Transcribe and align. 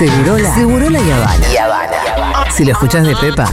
Segurola. 0.00 0.54
Segurola 0.54 0.98
y 0.98 1.10
Habana. 1.10 2.50
Si 2.50 2.64
lo 2.64 2.72
escuchás 2.72 3.06
de 3.06 3.14
Pepa, 3.16 3.44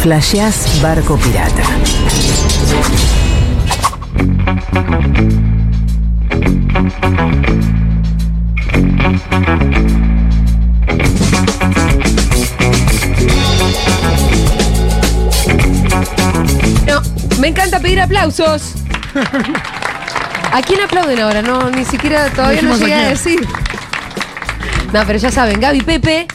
flasheás 0.00 0.80
barco 0.80 1.18
pirata. 1.18 1.62
No, 16.86 17.02
me 17.40 17.48
encanta 17.48 17.78
pedir 17.78 18.00
aplausos. 18.00 18.72
¿A 20.50 20.62
quién 20.62 20.80
aplauden 20.80 21.20
ahora? 21.20 21.42
No, 21.42 21.68
ni 21.68 21.84
siquiera 21.84 22.30
todavía 22.30 22.62
no 22.62 22.72
a 22.72 22.76
llegué 22.78 22.94
a 22.94 23.08
decir. 23.10 23.46
No, 24.92 25.02
pero 25.06 25.18
ya 25.18 25.30
saben, 25.30 25.60
Gaby 25.60 25.80
Pepe, 25.82 26.26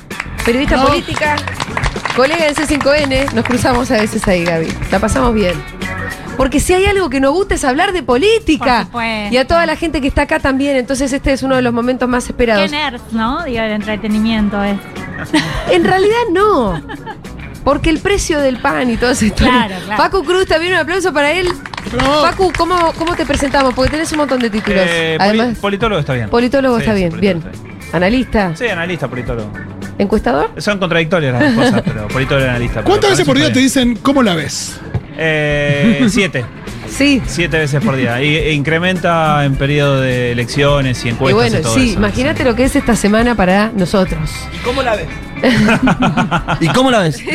periodista 0.45 0.77
No. 0.77 0.87
política, 0.87 1.35
colega 2.15 2.45
de 2.45 2.55
C5N, 2.55 3.33
nos 3.33 3.45
cruzamos 3.45 3.89
a 3.91 3.95
veces 4.01 4.27
ahí, 4.27 4.43
Gaby. 4.43 4.67
La 4.91 4.99
pasamos 4.99 5.33
bien. 5.33 5.53
Porque 6.37 6.59
si 6.59 6.73
hay 6.73 6.85
algo 6.85 7.09
que 7.09 7.19
nos 7.19 7.33
gusta 7.33 7.55
es 7.55 7.63
hablar 7.63 7.93
de 7.93 8.03
política. 8.03 8.87
Y 9.31 9.37
a 9.37 9.47
toda 9.47 9.65
la 9.65 9.75
gente 9.75 10.01
que 10.01 10.07
está 10.07 10.23
acá 10.23 10.39
también. 10.39 10.75
Entonces 10.77 11.11
este 11.11 11.33
es 11.33 11.41
uno 11.41 11.55
de 11.55 11.63
los 11.63 11.73
momentos 11.73 12.07
más 12.07 12.25
Qué 12.25 12.31
esperados. 12.31 12.69
nerds, 12.69 13.01
¿no? 13.11 13.43
Digo, 13.43 13.59
el 13.61 13.71
entretenimiento 13.71 14.63
es. 14.63 14.77
En 15.71 15.83
realidad 15.83 16.15
no. 16.31 16.79
Porque 17.63 17.89
el 17.89 17.97
precio 17.99 18.39
del 18.39 18.57
pan 18.57 18.89
y 18.91 18.97
todo 18.97 19.09
eso. 19.11 19.25
Claro, 19.35 19.73
claro. 19.83 20.01
Facu 20.03 20.23
Cruz, 20.23 20.45
también 20.45 20.73
un 20.73 20.79
aplauso 20.79 21.11
para 21.11 21.31
él. 21.31 21.49
Bravo. 21.91 22.21
Facu, 22.21 22.53
¿cómo, 22.55 22.93
¿cómo 22.99 23.15
te 23.15 23.25
presentamos? 23.25 23.73
Porque 23.73 23.89
tenés 23.91 24.11
un 24.11 24.19
montón 24.19 24.39
de 24.39 24.49
títulos. 24.51 24.83
Eh, 24.87 25.17
Además, 25.19 25.57
politólogo 25.59 25.99
está 25.99 26.13
bien. 26.13 26.29
politólogo 26.29 26.75
Sí, 26.77 26.81
está 26.83 26.93
sí, 26.93 26.99
bien. 26.99 27.09
politólogo 27.09 27.39
bien. 27.41 27.51
está 27.51 27.63
bien. 27.63 27.66
Analista. 27.93 28.55
Sí, 28.55 28.67
analista, 28.67 29.07
politólogo. 29.07 29.51
¿Encuestador? 29.97 30.51
Son 30.57 30.77
contradictorias 30.77 31.33
las 31.33 31.55
dos 31.55 31.65
cosas, 31.65 31.81
pero 31.85 32.07
politólogo 32.07 32.45
y 32.45 32.49
analista. 32.49 32.83
¿Cuántas 32.83 33.11
veces 33.11 33.25
por 33.25 33.37
día 33.37 33.51
te 33.51 33.59
dicen 33.59 33.95
cómo 33.97 34.21
la 34.23 34.35
ves? 34.35 34.79
Eh, 35.17 36.05
siete. 36.09 36.45
Sí. 36.89 37.21
Siete 37.25 37.57
veces 37.57 37.83
por 37.83 37.95
día. 37.95 38.21
Y 38.21 38.35
e 38.35 38.53
incrementa 38.53 39.43
en 39.45 39.55
periodo 39.55 39.99
de 40.01 40.31
elecciones 40.31 41.03
y 41.03 41.07
Y 41.07 41.11
encuestas. 41.11 41.35
bueno, 41.35 41.59
y 41.59 41.61
todo 41.61 41.73
sí, 41.75 41.93
imagínate 41.93 42.43
lo 42.43 42.55
que 42.55 42.63
es 42.65 42.75
esta 42.75 42.95
semana 42.95 43.35
para 43.35 43.71
nosotros. 43.75 44.29
¿Cómo 44.63 44.81
la 44.83 44.95
ves? 44.95 45.07
¿Y 46.61 46.67
cómo 46.69 46.91
la 46.91 46.99
ves? 46.99 47.21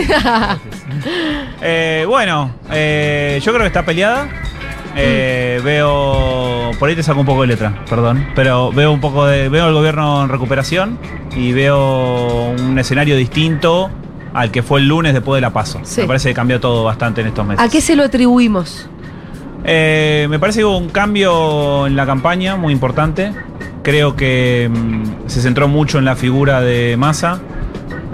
Eh, 1.64 2.04
bueno, 2.08 2.54
eh, 2.72 3.40
yo 3.42 3.52
creo 3.52 3.62
que 3.62 3.68
está 3.68 3.84
peleada. 3.84 4.28
Eh. 4.96 5.60
Veo. 5.62 6.70
Por 6.78 6.88
ahí 6.88 6.96
te 6.96 7.02
saco 7.02 7.20
un 7.20 7.26
poco 7.26 7.42
de 7.42 7.48
letra, 7.48 7.84
perdón. 7.88 8.26
Pero 8.34 8.72
veo 8.72 8.92
un 8.92 9.00
poco 9.00 9.26
de. 9.26 9.48
Veo 9.48 9.68
el 9.68 9.74
gobierno 9.74 10.24
en 10.24 10.28
recuperación 10.28 10.98
y 11.36 11.52
veo 11.52 12.50
un 12.50 12.78
escenario 12.78 13.16
distinto 13.16 13.90
al 14.34 14.50
que 14.50 14.62
fue 14.62 14.80
el 14.80 14.88
lunes 14.88 15.12
después 15.12 15.36
de 15.38 15.42
la 15.42 15.52
paso. 15.52 15.80
Sí. 15.84 16.02
Me 16.02 16.06
parece 16.06 16.30
que 16.30 16.34
cambió 16.34 16.60
todo 16.60 16.84
bastante 16.84 17.20
en 17.20 17.28
estos 17.28 17.46
meses. 17.46 17.64
¿A 17.64 17.68
qué 17.68 17.80
se 17.80 17.96
lo 17.96 18.02
atribuimos? 18.02 18.88
Eh, 19.64 20.26
me 20.28 20.38
parece 20.38 20.60
que 20.60 20.64
hubo 20.64 20.78
un 20.78 20.88
cambio 20.88 21.86
en 21.86 21.96
la 21.96 22.06
campaña 22.06 22.56
muy 22.56 22.72
importante. 22.72 23.32
Creo 23.82 24.16
que 24.16 24.70
mm, 24.72 25.28
se 25.28 25.40
centró 25.40 25.68
mucho 25.68 25.98
en 25.98 26.04
la 26.04 26.16
figura 26.16 26.60
de 26.60 26.96
Massa. 26.96 27.40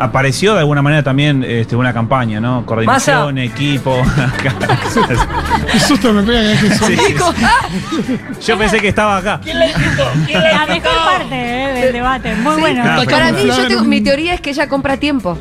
Apareció 0.01 0.55
de 0.55 0.61
alguna 0.61 0.81
manera 0.81 1.03
también 1.03 1.43
este, 1.43 1.75
una 1.75 1.93
campaña, 1.93 2.41
¿no? 2.41 2.65
Coordinación, 2.65 3.37
equipo. 3.39 4.01
Qué 5.73 5.81
susto 5.81 6.13
me 6.13 6.23
pega 6.23 6.61
que 6.61 6.71
Sí, 6.71 6.97
sí. 6.97 8.19
Yo 8.47 8.57
pensé 8.57 8.81
que 8.81 8.89
estaba 8.89 9.17
acá. 9.17 9.41
La 9.45 10.67
mejor 10.67 10.93
parte 11.05 11.35
eh, 11.35 11.81
del 11.83 11.93
debate. 11.93 12.35
Muy 12.37 12.55
Sí. 12.55 12.61
bueno. 12.61 12.83
Ah, 12.87 13.03
Para 13.11 13.33
mí, 13.33 13.43
yo 13.45 13.67
tengo, 13.67 13.85
mi 13.85 14.01
teoría 14.01 14.35
es 14.35 14.41
que 14.41 14.51
ella 14.51 14.69
compra 14.69 14.97
tiempo. 14.99 15.37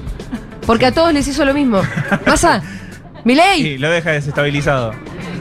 Porque 0.66 0.88
a 0.88 0.92
todos 0.92 1.14
les 1.14 1.28
hizo 1.28 1.46
lo 1.46 1.54
mismo. 1.54 1.82
Pasa. 2.26 2.62
Milei. 3.24 3.62
Y 3.62 3.78
lo 3.78 3.90
deja 3.90 4.12
desestabilizado. 4.12 4.94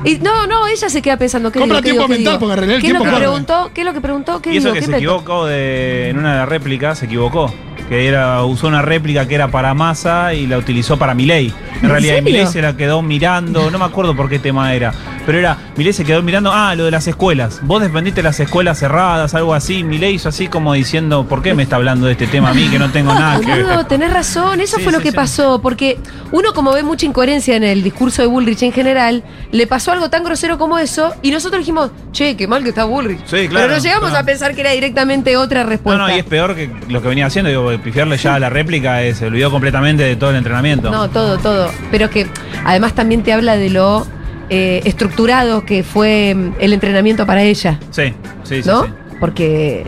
Y 0.05 0.16
no, 0.19 0.47
no, 0.47 0.66
ella 0.66 0.88
se 0.88 1.00
queda 1.03 1.16
pensando 1.16 1.50
qué 1.50 1.59
Compra 1.59 1.81
tiempo 1.81 2.03
digo, 2.03 2.09
mental, 2.09 2.34
digo? 2.34 2.38
porque 2.38 2.53
en 2.53 2.59
realidad 2.59 2.76
el 2.76 2.82
¿Qué 2.82 2.88
es 2.88 2.93
lo 2.93 3.03
que 3.05 3.16
preguntó? 3.16 3.71
¿Qué 3.75 3.81
es 3.81 3.84
lo 3.87 3.93
que 3.93 4.00
preguntó? 4.00 4.43
¿Qué 4.43 4.53
Y 4.53 4.56
eso 4.59 4.69
digo? 4.69 4.75
que 4.75 4.81
¿Qué 4.81 4.87
se 4.87 4.97
equivocó 4.97 5.47
de, 5.47 6.10
en 6.10 6.19
una 6.19 6.32
de 6.32 6.38
las 6.41 6.49
réplicas, 6.49 6.99
se 6.99 7.06
equivocó. 7.06 7.53
Que 7.88 8.08
era, 8.08 8.42
usó 8.44 8.66
una 8.66 8.82
réplica 8.82 9.28
que 9.28 9.34
era 9.36 9.48
para 9.48 9.72
Massa 9.74 10.34
y 10.34 10.47
la 10.47 10.58
utilizó 10.58 10.97
para 10.98 11.14
Milei. 11.14 11.52
En 11.78 11.84
¿En 11.84 11.91
realidad? 11.91 12.22
Milei 12.22 12.47
se 12.47 12.60
la 12.62 12.76
quedó 12.76 13.00
mirando, 13.02 13.70
no 13.70 13.78
me 13.78 13.84
acuerdo 13.84 14.16
por 14.16 14.28
qué 14.28 14.38
tema 14.38 14.74
era. 14.74 14.92
Pero 15.24 15.38
era, 15.38 15.56
Milei 15.76 15.92
se 15.92 16.04
quedó 16.04 16.22
mirando, 16.22 16.52
ah, 16.52 16.75
lo 16.75 16.84
de 16.84 16.91
las 16.91 17.06
escuelas. 17.06 17.60
Vos 17.62 17.82
defendiste 17.82 18.22
las 18.22 18.38
escuelas 18.41 18.78
cerradas, 18.78 19.34
algo 19.34 19.54
así. 19.54 19.82
Milei 19.84 20.14
hizo 20.14 20.28
así 20.28 20.48
como 20.48 20.72
diciendo, 20.75 21.26
¿por 21.28 21.42
qué 21.42 21.54
me 21.54 21.62
está 21.64 21.76
hablando 21.76 22.06
de 22.06 22.12
este 22.12 22.26
tema 22.26 22.50
a 22.50 22.54
mí 22.54 22.69
que 22.69 22.78
no 22.78 22.91
tengo 22.91 23.12
nada 23.14 23.41
que 23.41 23.46
ver? 23.62 23.84
tenés 23.84 24.12
razón, 24.12 24.60
eso 24.60 24.76
Sí, 24.78 24.82
fue 24.82 24.92
lo 24.92 25.00
que 25.00 25.10
sí. 25.10 25.16
pasó, 25.16 25.60
porque 25.60 25.98
uno 26.32 26.52
como 26.54 26.72
ve 26.72 26.82
mucha 26.82 27.06
incoherencia 27.06 27.56
en 27.56 27.64
el 27.64 27.82
discurso 27.82 28.22
de 28.22 28.28
Bullrich 28.28 28.62
en 28.62 28.72
general, 28.72 29.22
le 29.52 29.66
pasó 29.66 29.92
algo 29.92 30.10
tan 30.10 30.22
grosero 30.25 30.58
como 30.58 30.78
eso, 30.78 31.12
y 31.22 31.30
nosotros 31.30 31.60
dijimos, 31.60 31.91
che, 32.12 32.36
qué 32.36 32.46
mal 32.48 32.62
que 32.62 32.69
está 32.70 32.84
Bullrich. 32.84 33.19
Sí, 33.26 33.48
claro, 33.48 33.66
Pero 33.66 33.76
no 33.76 33.82
llegamos 33.82 34.08
claro. 34.10 34.22
a 34.22 34.26
pensar 34.26 34.54
que 34.54 34.60
era 34.60 34.70
directamente 34.72 35.36
otra 35.36 35.64
No, 35.64 35.70
respuesta. 35.70 36.06
no, 36.06 36.14
y 36.14 36.19
es 36.20 36.25
peor 36.25 36.54
que 36.54 36.70
lo 36.88 37.02
que 37.02 37.08
venía 37.08 37.26
haciendo. 37.26 37.48
Digo, 37.50 37.75
pifiarle 37.81 38.16
ya 38.16 38.34
a 38.34 38.38
la 38.38 38.50
réplica, 38.50 39.03
eh, 39.03 39.14
se 39.14 39.26
olvidó 39.26 39.50
completamente 39.50 40.03
de 40.03 40.16
todo 40.16 40.31
el 40.31 40.37
entrenamiento. 40.37 40.91
No, 40.91 41.09
todo, 41.10 41.38
todo. 41.38 41.70
Pero 41.91 42.10
que 42.10 42.26
además 42.64 42.94
también 42.94 43.22
te 43.22 43.32
habla 43.32 43.56
de 43.56 43.70
lo 43.70 44.06
eh, 44.50 44.82
estructurado 44.84 45.64
que 45.64 45.82
fue 45.82 46.34
mm, 46.34 46.53
el 46.60 46.72
entrenamiento 46.72 47.26
para 47.26 47.42
ella, 47.42 47.78
Sí, 47.91 48.14
sí, 48.44 48.62
sí. 48.62 48.69
¿no? 48.69 48.84
sí. 48.84 48.91
Porque 49.20 49.84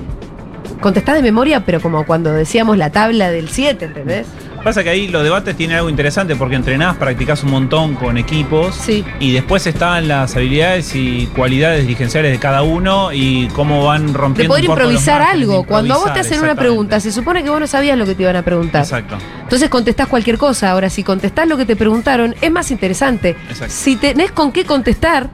contestás 0.81 1.17
de 1.17 1.23
memoria, 1.23 1.65
pero 1.65 1.81
como 1.81 2.05
cuando 2.07 2.33
decíamos 2.33 2.77
la 2.77 2.91
tabla 2.91 3.31
del 3.31 3.49
7, 3.49 3.85
¿entendés? 3.85 4.27
Pasa 4.69 4.83
que 4.85 4.91
ahí 4.91 5.09
los 5.09 5.23
debates 5.25 5.57
tienen 5.57 5.79
algo 5.79 5.89
interesante 5.89 6.37
porque 6.37 6.55
entrenás, 6.55 6.99
practicás 6.99 7.43
un 7.43 7.53
montón 7.53 7.95
con 7.95 8.19
equipos 8.19 8.75
Sí. 8.75 9.03
y 9.19 9.33
después 9.33 9.67
están 9.67 10.09
las 10.09 10.37
habilidades 10.37 10.95
y 10.95 11.27
cualidades 11.35 11.81
dirigenciales 11.87 12.33
de 12.33 12.39
cada 12.39 12.61
uno 12.63 13.11
y 13.11 13.49
cómo 13.55 13.87
van 13.87 14.09
De 14.09 14.13
rompiendo. 14.13 14.53
poder 14.53 14.65
un 14.65 14.67
poco 14.67 14.81
los 14.81 14.91
improvisar 14.93 15.23
algo. 15.23 15.65
Cuando 15.65 15.95
a 15.95 15.97
vos 15.97 16.13
te 16.13 16.21
hacen 16.21 16.41
una 16.43 16.55
pregunta, 16.55 17.01
se 17.01 17.11
supone 17.13 17.43
que 17.43 17.49
vos 17.49 17.61
no 17.61 17.67
sabías 17.67 17.97
lo 17.97 18.05
que 18.05 18.15
te 18.15 18.25
iban 18.25 18.37
a 18.37 18.43
preguntar. 18.43 18.83
Exacto. 18.83 19.17
Entonces 19.43 19.71
contestás 19.71 20.07
cualquier 20.07 20.37
cosa. 20.37 20.71
Ahora, 20.73 20.91
si 20.91 21.03
contestás 21.03 21.49
lo 21.49 21.57
que 21.57 21.65
te 21.65 21.75
preguntaron, 21.75 22.35
es 22.39 22.51
más 22.53 22.71
interesante. 22.71 23.37
Exacto. 23.49 23.73
Si 23.75 23.97
tenés 23.97 24.33
con 24.33 24.53
qué 24.53 24.67
contestar 24.67 25.31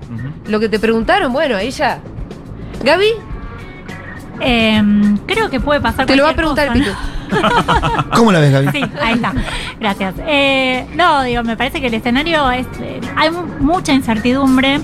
lo 0.46 0.60
que 0.60 0.68
te 0.68 0.78
preguntaron, 0.78 1.32
bueno, 1.32 1.56
ahí 1.56 1.72
ya. 1.72 1.98
Gaby, 2.84 3.08
Eh, 4.40 4.82
creo 5.26 5.48
que 5.48 5.60
puede 5.60 5.80
pasar 5.80 6.06
te 6.06 6.16
lo 6.16 6.24
va 6.24 6.30
a 6.30 6.34
preguntar 6.34 6.68
cosa, 6.68 6.78
¿no? 6.80 7.23
¿Cómo 8.16 8.32
la 8.32 8.40
ves, 8.40 8.52
Gaby? 8.52 8.68
Sí, 8.72 8.84
ahí 9.02 9.14
está. 9.14 9.32
Gracias. 9.80 10.14
Eh, 10.26 10.86
no, 10.96 11.22
digo, 11.22 11.42
me 11.42 11.56
parece 11.56 11.80
que 11.80 11.88
el 11.88 11.94
escenario 11.94 12.50
es. 12.50 12.66
eh, 12.80 13.00
hay 13.16 13.30
mu- 13.30 13.46
mucha 13.60 13.92
incertidumbre. 13.92 14.80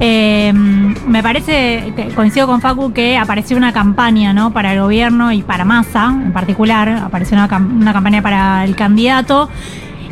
Eh, 0.00 0.52
me 0.52 1.22
parece, 1.22 1.92
coincido 2.16 2.46
con 2.46 2.60
Facu, 2.60 2.92
que 2.92 3.16
apareció 3.16 3.56
una 3.56 3.72
campaña 3.72 4.32
¿no? 4.32 4.52
para 4.52 4.72
el 4.72 4.80
gobierno 4.80 5.30
y 5.32 5.42
para 5.42 5.64
Massa 5.64 6.06
en 6.06 6.32
particular. 6.32 6.88
Apareció 6.88 7.36
una, 7.36 7.46
una 7.58 7.92
campaña 7.92 8.20
para 8.22 8.64
el 8.64 8.74
candidato. 8.74 9.48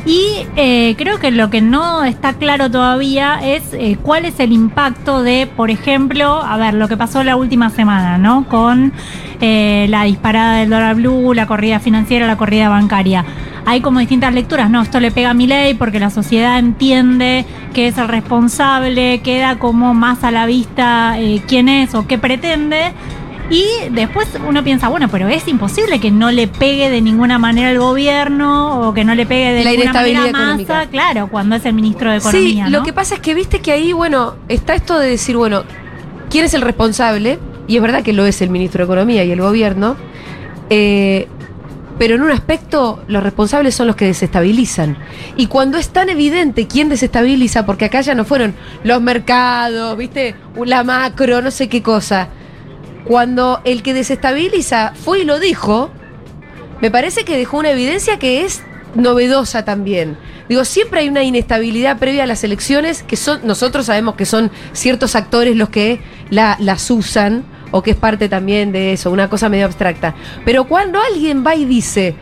Y 0.05 0.47
eh, 0.57 0.97
creo 0.99 1.19
que 1.19 1.31
lo 1.31 1.49
que 1.49 1.61
no 1.61 2.05
está 2.05 2.33
claro 2.33 2.71
todavía 2.71 3.39
es 3.43 3.73
eh, 3.73 3.97
cuál 4.03 4.25
es 4.25 4.41
el 4.41 4.53
impacto 4.53 5.23
de, 5.23 5.47
por 5.47 5.71
ejemplo, 5.71 6.43
a 6.43 6.57
ver, 6.57 6.75
lo 6.75 6.89
que 6.89 6.97
pasó 6.97 7.23
la 7.23 7.37
última 7.37 7.71
semana, 7.71 8.19
¿no? 8.19 8.49
Con 8.49 8.93
eh, 9.41 9.87
la 9.89 10.03
disparada 10.05 10.57
del 10.59 10.71
dólar 10.71 10.97
blue, 10.97 11.35
la 11.35 11.47
corrida 11.47 11.79
financiera, 11.79 12.27
la 12.27 12.37
corrida 12.37 12.69
bancaria. 12.69 13.25
Hay 13.65 13.81
como 13.81 14.01
distintas 14.01 14.35
lecturas, 14.35 14.71
¿no? 14.71 14.83
Esto 14.83 14.99
le 14.99 15.13
pega 15.13 15.31
a 15.31 15.35
mi 15.35 15.47
ley 15.47 15.75
porque 15.75 16.01
la 16.01 16.11
sociedad 16.11 16.59
entiende 16.59 17.45
que 17.73 17.87
es 17.87 17.97
el 17.97 18.09
responsable, 18.09 19.21
queda 19.21 19.61
como 19.61 19.95
más 19.95 20.25
a 20.25 20.33
la 20.33 20.47
vista 20.47 21.17
quién 21.47 21.69
es 21.69 21.95
o 21.95 22.09
qué 22.09 22.19
pretende. 22.19 22.93
Y 23.51 23.67
después 23.91 24.29
uno 24.47 24.65
piensa, 24.65 24.89
bueno, 24.89 25.09
pero 25.09 25.29
es 25.29 25.47
imposible 25.47 26.01
que 26.01 26.11
no 26.11 26.31
le 26.31 26.49
pegue 26.49 26.89
de 26.89 27.01
ninguna 27.03 27.39
manera 27.39 27.71
el 27.71 27.79
gobierno 27.79 28.89
o 28.89 28.95
que 28.95 29.05
no 29.05 29.15
le 29.15 29.27
pegue 29.27 29.53
de 29.53 29.65
La 29.65 29.71
ninguna 29.73 29.93
manera 29.93 30.27
económica. 30.29 30.87
claro, 30.91 31.29
cuando 31.29 31.57
es 31.57 31.65
el 31.67 31.75
ministro 31.75 32.11
de 32.11 32.21
Sí, 32.21 32.29
Economía. 32.29 32.69
lo 32.71 32.79
¿no? 32.79 32.85
que 32.85 32.93
pasa 32.95 33.17
es 33.17 33.21
que 33.21 33.35
viste 33.35 33.61
que 33.61 33.73
ahí, 33.73 33.93
bueno, 33.93 34.37
está 34.49 34.75
esto 34.75 34.99
de 34.99 35.09
decir, 35.11 35.37
bueno, 35.37 35.65
¿quién 36.31 36.45
es 36.47 36.55
el 36.55 36.63
responsable? 36.63 37.39
Y 37.67 37.77
es 37.77 37.83
verdad 37.83 38.03
que 38.03 38.13
lo 38.15 38.25
es 38.27 38.41
el 38.41 38.49
ministro 38.51 38.79
de 38.79 38.85
Economía 38.93 39.23
y 39.25 39.31
el 39.33 39.41
gobierno. 39.41 39.97
eh, 40.71 41.29
pero 41.99 42.15
en 42.17 42.23
un 42.23 42.31
aspecto 42.33 43.05
los 43.07 43.23
responsables 43.23 43.75
son 43.75 43.87
los 43.87 43.95
que 43.97 44.07
desestabilizan. 44.07 44.97
Y 45.37 45.47
cuando 45.47 45.77
es 45.77 45.91
tan 45.91 46.09
evidente 46.09 46.67
quién 46.67 46.89
desestabiliza, 46.89 47.67
porque 47.67 47.85
acá 47.85 48.01
ya 48.01 48.15
no 48.15 48.25
fueron 48.25 48.55
los 48.83 49.01
mercados, 49.03 49.97
viste, 49.99 50.35
la 50.65 50.83
macro, 50.85 51.43
no 51.43 51.51
sé 51.51 51.69
qué 51.69 51.83
cosa. 51.83 52.29
Cuando 53.07 53.61
el 53.65 53.83
que 53.83 53.95
desestabiliza 53.95 54.93
fue 54.95 55.21
y 55.21 55.25
lo 55.25 55.39
dijo, 55.41 55.91
me 56.81 56.91
parece 56.91 57.25
que 57.25 57.37
dejó 57.37 57.59
una 57.59 57.71
evidencia 57.71 58.19
que 58.19 58.45
es 58.45 58.63
novedosa 58.95 59.65
también. 59.65 60.17
Digo, 60.49 60.65
siempre 60.65 61.01
hay 61.01 61.09
una 61.09 61.23
inestabilidad 61.23 61.99
previa 61.99 62.25
a 62.25 62.27
las 62.27 62.45
elecciones 62.45 63.03
que 63.03 63.17
son, 63.17 63.41
nosotros 63.45 63.87
sabemos 63.87 64.17
que 64.17 64.27
son 64.27 64.51
ciertos 64.73 65.17
actores 65.17 65.57
los 65.57 65.71
que 65.71 66.01
la- 66.31 66.57
las 66.61 66.91
usan 66.91 67.45
o 67.71 67.83
que 67.83 67.93
es 67.93 67.97
parte 67.97 68.29
también 68.29 68.71
de 68.71 68.93
eso, 68.93 69.11
una 69.11 69.31
cosa 69.31 69.49
medio 69.49 69.65
abstracta. 69.65 70.15
Pero 70.45 70.65
cuando 70.69 71.01
alguien 71.01 71.45
va 71.47 71.55
y 71.55 71.65
dice, 71.65 72.15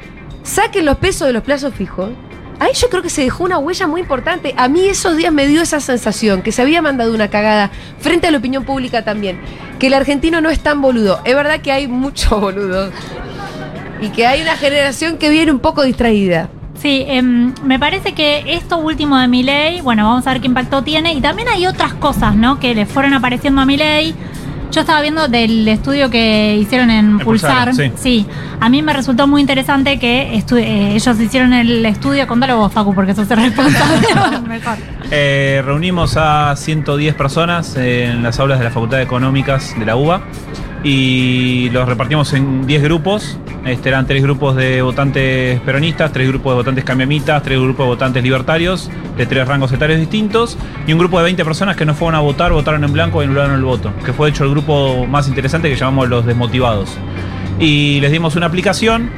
saquen 0.44 0.84
los 0.84 0.98
pesos 0.98 1.26
de 1.26 1.32
los 1.32 1.42
plazos 1.42 1.74
fijos, 1.74 2.10
ahí 2.60 2.72
yo 2.74 2.88
creo 2.88 3.02
que 3.02 3.10
se 3.10 3.22
dejó 3.22 3.44
una 3.44 3.58
huella 3.58 3.88
muy 3.88 4.02
importante. 4.02 4.54
A 4.56 4.68
mí 4.68 4.84
esos 4.86 5.16
días 5.16 5.32
me 5.32 5.48
dio 5.48 5.62
esa 5.62 5.80
sensación, 5.80 6.42
que 6.42 6.52
se 6.52 6.62
había 6.62 6.80
mandado 6.80 7.12
una 7.12 7.28
cagada 7.28 7.70
frente 7.98 8.28
a 8.28 8.30
la 8.30 8.38
opinión 8.38 8.64
pública 8.64 9.02
también, 9.02 9.40
que 9.80 9.88
el 9.88 9.94
argentino 9.94 10.40
no 10.40 10.50
es 10.50 10.60
tan 10.60 10.80
boludo. 10.80 11.20
Es 11.24 11.34
verdad 11.34 11.60
que 11.60 11.72
hay 11.72 11.88
mucho 11.88 12.38
boludo. 12.40 12.92
Y 14.00 14.10
que 14.10 14.26
hay 14.26 14.40
una 14.40 14.56
generación 14.56 15.18
que 15.18 15.28
viene 15.28 15.50
un 15.50 15.58
poco 15.58 15.82
distraída. 15.82 16.48
Sí, 16.80 17.04
em, 17.06 17.52
me 17.62 17.78
parece 17.78 18.14
que 18.14 18.54
esto 18.54 18.78
último 18.78 19.18
de 19.18 19.28
Milei, 19.28 19.82
bueno, 19.82 20.04
vamos 20.04 20.26
a 20.26 20.32
ver 20.32 20.40
qué 20.40 20.46
impacto 20.46 20.82
tiene. 20.82 21.12
Y 21.12 21.20
también 21.20 21.48
hay 21.48 21.66
otras 21.66 21.92
cosas, 21.94 22.34
¿no? 22.34 22.58
Que 22.58 22.74
le 22.74 22.86
fueron 22.86 23.12
apareciendo 23.12 23.60
a 23.60 23.66
Milei. 23.66 24.14
Yo 24.70 24.82
estaba 24.82 25.00
viendo 25.00 25.26
del 25.26 25.66
estudio 25.66 26.10
que 26.10 26.56
hicieron 26.56 26.90
en 26.90 27.10
En 27.10 27.18
Pulsar. 27.18 27.70
Pulsar, 27.70 27.90
sí. 27.96 28.24
a 28.60 28.68
mí 28.68 28.82
me 28.82 28.92
resultó 28.92 29.26
muy 29.26 29.40
interesante 29.40 29.98
que 29.98 30.32
eh, 30.32 30.92
ellos 30.94 31.20
hicieron 31.20 31.52
el 31.52 31.84
estudio. 31.84 32.26
Contalo 32.28 32.56
vos, 32.56 32.72
Facu, 32.72 32.94
porque 32.94 33.14
sos 33.14 33.28
el 33.30 33.38
responsable. 33.38 34.06
Mejor. 34.48 34.76
Eh, 35.10 35.60
reunimos 35.64 36.16
a 36.16 36.54
110 36.56 37.14
personas 37.16 37.76
en 37.76 38.22
las 38.22 38.38
aulas 38.38 38.58
de 38.58 38.64
la 38.64 38.70
Facultad 38.70 38.98
de 38.98 39.02
Económicas 39.02 39.74
de 39.76 39.84
la 39.84 39.96
UBA 39.96 40.22
y 40.84 41.68
los 41.70 41.88
repartimos 41.88 42.32
en 42.32 42.66
10 42.66 42.82
grupos. 42.82 43.38
Este, 43.64 43.90
eran 43.90 44.06
tres 44.06 44.22
grupos 44.22 44.56
de 44.56 44.80
votantes 44.80 45.60
peronistas, 45.60 46.12
tres 46.12 46.28
grupos 46.28 46.52
de 46.52 46.56
votantes 46.56 46.84
cambiamitas, 46.84 47.42
tres 47.42 47.58
grupos 47.58 47.84
de 47.84 47.90
votantes 47.90 48.22
libertarios, 48.22 48.90
de 49.16 49.26
tres 49.26 49.46
rangos 49.46 49.70
etarios 49.72 50.00
distintos, 50.00 50.56
y 50.86 50.92
un 50.92 50.98
grupo 50.98 51.18
de 51.18 51.24
20 51.24 51.44
personas 51.44 51.76
que 51.76 51.84
no 51.84 51.94
fueron 51.94 52.14
a 52.14 52.20
votar, 52.20 52.52
votaron 52.52 52.82
en 52.84 52.92
blanco 52.92 53.22
y 53.22 53.26
anularon 53.26 53.54
el 53.54 53.64
voto, 53.64 53.92
que 54.04 54.12
fue 54.12 54.28
de 54.28 54.30
hecho 54.30 54.44
el 54.44 54.50
grupo 54.50 55.06
más 55.06 55.28
interesante 55.28 55.68
que 55.68 55.76
llamamos 55.76 56.08
los 56.08 56.24
desmotivados. 56.24 56.96
Y 57.58 58.00
les 58.00 58.10
dimos 58.10 58.36
una 58.36 58.46
aplicación 58.46 59.10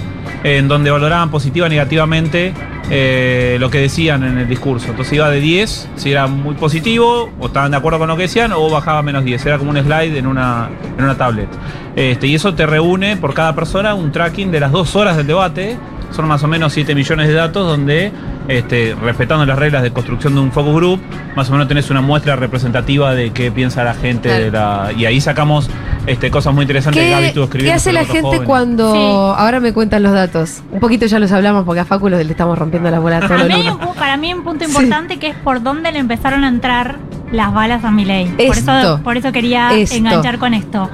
en 0.45 0.69
donde 0.69 0.91
valoraban 0.91 1.31
positiva 1.31 1.67
o 1.67 1.69
negativamente 1.69 2.53
eh, 2.91 3.57
lo 3.61 3.71
que 3.71 3.79
decían 3.79 4.23
en 4.25 4.39
el 4.39 4.49
discurso. 4.49 4.89
Entonces 4.91 5.13
iba 5.15 5.31
de 5.31 5.41
10, 5.41 5.89
si 5.97 6.11
era 6.11 6.27
muy 6.27 6.55
positivo, 6.55 7.31
o 7.39 7.47
estaban 7.47 7.71
de 7.71 7.77
acuerdo 7.77 7.99
con 7.99 8.09
lo 8.09 8.17
que 8.17 8.23
decían, 8.23 8.53
o 8.53 8.69
bajaba 8.71 8.99
a 8.99 9.03
menos 9.03 9.25
10. 9.25 9.47
Era 9.47 9.59
como 9.59 9.71
un 9.71 9.79
slide 9.79 10.17
en 10.19 10.27
una, 10.27 10.69
en 10.99 11.05
una 11.05 11.15
tablet. 11.17 11.49
Este, 11.97 12.27
y 12.27 12.35
eso 12.35 12.55
te 12.55 12.67
reúne 12.67 13.17
por 13.17 13.35
cada 13.35 13.55
persona 13.55 13.95
un 13.95 14.13
tracking 14.13 14.51
de 14.51 14.61
las 14.61 14.73
dos 14.73 14.95
horas 14.97 15.17
del 15.17 15.27
debate. 15.27 15.77
Son 16.11 16.27
más 16.29 16.43
o 16.43 16.49
menos 16.49 16.75
7 16.75 16.95
millones 16.95 17.29
de 17.29 17.33
datos 17.35 17.67
donde, 17.67 18.13
este, 18.47 18.95
respetando 19.03 19.47
las 19.47 19.59
reglas 19.59 19.83
de 19.83 19.93
construcción 19.93 20.35
de 20.35 20.41
un 20.41 20.53
focus 20.53 20.75
group, 20.75 21.01
más 21.35 21.49
o 21.49 21.53
menos 21.53 21.69
tenés 21.69 21.89
una 21.89 22.03
muestra 22.03 22.37
representativa 22.37 23.15
de 23.15 23.31
qué 23.31 23.51
piensa 23.51 23.83
la 23.85 23.95
gente. 23.95 24.29
de 24.29 24.51
la- 24.51 24.91
y 24.95 25.07
ahí 25.07 25.21
sacamos 25.23 25.71
este, 26.07 26.31
cosas 26.31 26.55
muy 26.55 26.63
interesantes. 26.63 27.09
Gaby 27.11 27.23
¿Qué, 27.23 27.29
estuvo 27.29 27.45
qué 27.45 27.49
escribiendo 27.49 27.77
hace 27.77 27.91
sobre 27.91 27.95
la 27.95 28.05
gente 28.07 28.21
jóvenes. 28.23 28.47
cuando.? 28.47 28.93
Sí. 28.93 28.99
Ahora 29.43 29.61
me 29.61 29.73
cuentan 29.73 30.03
los 30.03 30.13
datos. 30.13 30.63
Un 30.71 30.81
poquito 30.81 31.07
ya 31.07 31.19
los 31.19 31.31
hablamos 31.33 31.65
porque 31.65 31.81
a 31.81 31.85
Facu 31.85 32.09
los- 32.09 32.25
le 32.25 32.31
estamos 32.31 32.59
rompiendo 32.59 32.91
las 32.91 33.01
bolas 33.01 33.23
un 33.23 33.29
pu- 33.29 33.95
para 33.95 34.17
mí 34.17 34.33
un 34.35 34.43
punto 34.45 34.65
Sí. 34.65 34.71
importante 34.71 35.19
que 35.19 35.29
es 35.29 35.37
por 35.37 35.63
dónde 35.63 35.93
le 35.93 35.99
empezaron 35.99 36.45
a 36.45 36.49
entrar 36.49 36.99
las 37.31 37.53
balas 37.55 37.85
a 37.85 37.91
Milei. 37.91 38.27
Por 38.29 38.57
eso, 38.59 39.01
por 39.03 39.17
eso 39.17 39.33
quería 39.33 39.73
Esto. 39.75 39.97
enganchar 39.97 40.39
con 40.39 40.55
esto. 40.55 40.91